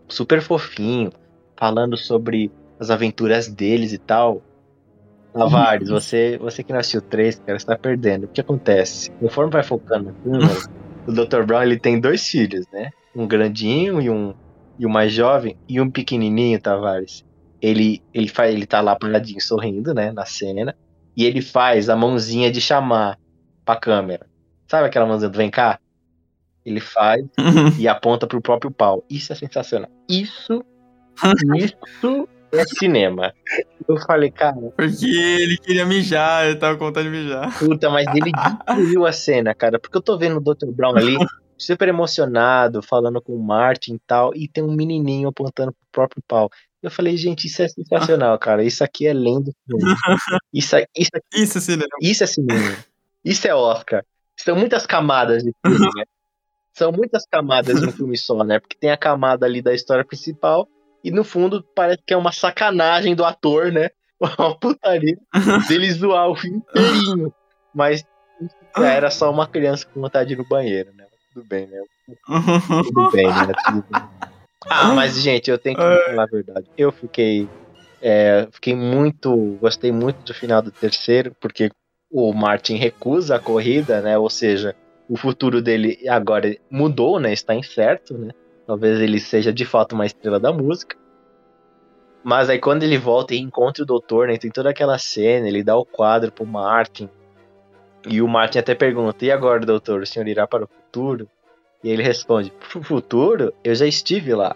[0.07, 1.11] super fofinho,
[1.55, 4.41] falando sobre as aventuras deles e tal.
[5.31, 8.23] Tavares, você, você que não assistiu o 3, cara, você tá perdendo.
[8.23, 9.11] O que acontece?
[9.11, 10.71] Conforme vai focando no filme,
[11.07, 11.43] o Dr.
[11.43, 12.91] Brown ele tem dois filhos, né?
[13.15, 14.33] Um grandinho e um,
[14.77, 17.25] e um mais jovem, e um pequenininho, Tavares.
[17.61, 20.75] Ele, ele, faz, ele tá lá paradinho, sorrindo, né, na cena,
[21.15, 23.19] e ele faz a mãozinha de chamar
[23.63, 24.25] pra câmera.
[24.67, 25.79] Sabe aquela mãozinha do vem cá?
[26.65, 27.23] Ele faz
[27.77, 29.03] e aponta pro próprio pau.
[29.09, 29.89] Isso é sensacional.
[30.09, 30.63] Isso,
[31.55, 33.33] isso é cinema.
[33.87, 37.57] Eu falei, cara, Porque ele queria mijar, ele tava com vontade de mijar.
[37.59, 39.79] puta, mas ele destruiu a cena, cara.
[39.79, 40.71] Porque eu tô vendo o Dr.
[40.71, 41.15] Brown ali,
[41.57, 46.23] super emocionado, falando com o Martin e tal, e tem um menininho apontando pro próprio
[46.27, 46.49] pau.
[46.81, 48.63] Eu falei, gente, isso é sensacional, cara.
[48.63, 49.53] Isso aqui é lendo.
[50.53, 51.89] Isso, é- isso, é- Isso, cinema.
[52.01, 52.75] isso é cinema.
[53.23, 54.03] Isso é Oscar.
[54.35, 56.03] São muitas camadas de filme, né?
[56.73, 58.59] São muitas camadas de um filme só, né?
[58.59, 60.67] Porque tem a camada ali da história principal
[61.03, 63.89] e no fundo parece que é uma sacanagem do ator, né?
[64.37, 65.17] Uma putaria
[65.67, 67.33] dele zoar o filme inteirinho.
[67.73, 68.05] Mas
[68.77, 71.05] era só uma criança com vontade de ir no banheiro, né?
[71.33, 71.81] Tudo bem, né?
[72.83, 73.53] Tudo bem, né?
[73.65, 74.01] Tudo bem.
[74.69, 76.67] Ah, mas, gente, eu tenho que falar a verdade.
[76.77, 77.49] Eu fiquei.
[78.01, 79.57] é, fiquei muito.
[79.59, 81.71] Gostei muito do final do terceiro, porque
[82.11, 84.17] o Martin recusa a corrida, né?
[84.17, 84.75] Ou seja,
[85.09, 87.33] o futuro dele agora mudou, né?
[87.33, 88.31] Está incerto, né?
[88.65, 90.95] Talvez ele seja de fato uma estrela da música.
[92.23, 94.37] Mas aí quando ele volta e encontra o doutor, né?
[94.37, 97.09] Tem toda aquela cena, ele dá o quadro pro Martin.
[98.07, 101.27] E o Martin até pergunta: E agora, doutor, o senhor irá para o futuro?
[101.83, 103.53] E ele responde: Pro futuro?
[103.63, 104.55] Eu já estive lá.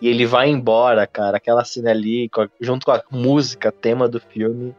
[0.00, 1.38] E ele vai embora, cara.
[1.38, 2.30] Aquela cena ali,
[2.60, 4.74] junto com a música, tema do filme,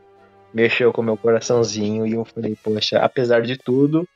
[0.54, 2.06] mexeu com o meu coraçãozinho.
[2.06, 4.08] E eu falei: Poxa, apesar de tudo,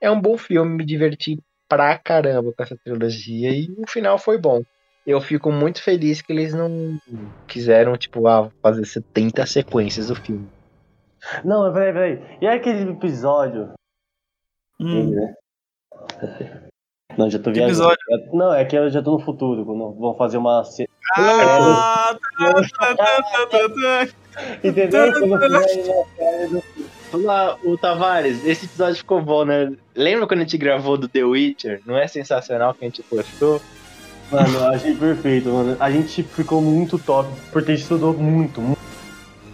[0.00, 0.76] é um bom filme.
[0.76, 1.38] Me diverti
[1.74, 3.50] pra caramba com essa trilogia.
[3.50, 4.62] E o final foi bom.
[5.06, 6.98] Eu fico muito feliz que eles não
[7.46, 10.48] quiseram, tipo, ah, fazer 70 sequências do filme.
[11.44, 12.38] Não, peraí, peraí.
[12.40, 13.72] E é aquele episódio?
[14.80, 15.10] Hum.
[15.10, 15.34] né?
[17.16, 17.92] Não, já tô Que viajando.
[17.92, 18.36] episódio?
[18.36, 19.64] Não, é que eu já tô no futuro.
[19.64, 20.62] Quando vão fazer uma.
[21.16, 22.16] Ah,
[22.76, 24.08] tá, tá, tá.
[24.64, 25.12] Entendeu?
[25.12, 26.62] Quando fizer uma série do-
[27.14, 29.72] Vamos lá, o Tavares, esse episódio ficou bom, né?
[29.94, 31.80] Lembra quando a gente gravou do The Witcher?
[31.86, 33.62] Não é sensacional que a gente postou?
[34.32, 35.76] Mano, eu achei perfeito, mano.
[35.78, 38.80] A gente ficou muito top, porque a gente estudou muito, muito.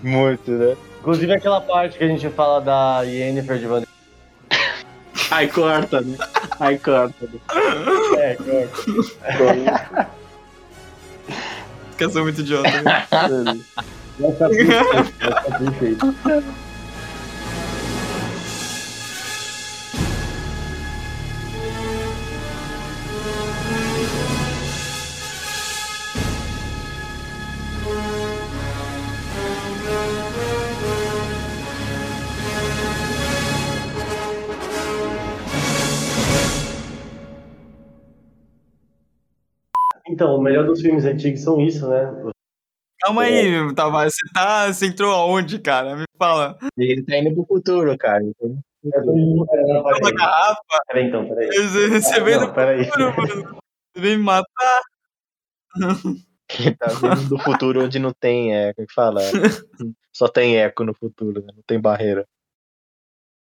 [0.03, 0.75] Muito, né?
[1.01, 3.83] Inclusive aquela parte que a gente fala da Yennefer de Van
[5.31, 6.17] Ai, corta, né?
[6.59, 7.27] Ai, corta.
[7.27, 7.41] Né?
[8.17, 8.39] É,
[11.99, 12.11] corta.
[12.11, 12.71] Sou muito idiota.
[12.71, 13.07] né?
[13.13, 13.61] Mano,
[14.19, 16.70] Vai ficar perfeito, vai ficar
[40.21, 42.13] Então, o melhor dos filmes antigos são isso, né?
[43.01, 44.13] Calma aí, Tavares.
[44.13, 45.97] Você, tá, você entrou aonde, cara?
[45.97, 46.59] Me fala.
[46.77, 48.23] Ele tá indo pro futuro, cara.
[48.23, 48.59] entendeu?
[48.85, 50.61] Não, Uma peraí, garrafa?
[50.89, 51.47] peraí, então, peraí.
[51.47, 52.85] Você, você veio Não, do peraí.
[52.85, 53.59] futuro, mano.
[53.97, 54.81] Você veio me matar.
[56.59, 59.21] Ele tá vindo do futuro onde não tem, é, como é que fala?
[60.13, 61.51] Só tem eco no futuro, né?
[61.57, 62.27] Não tem barreira.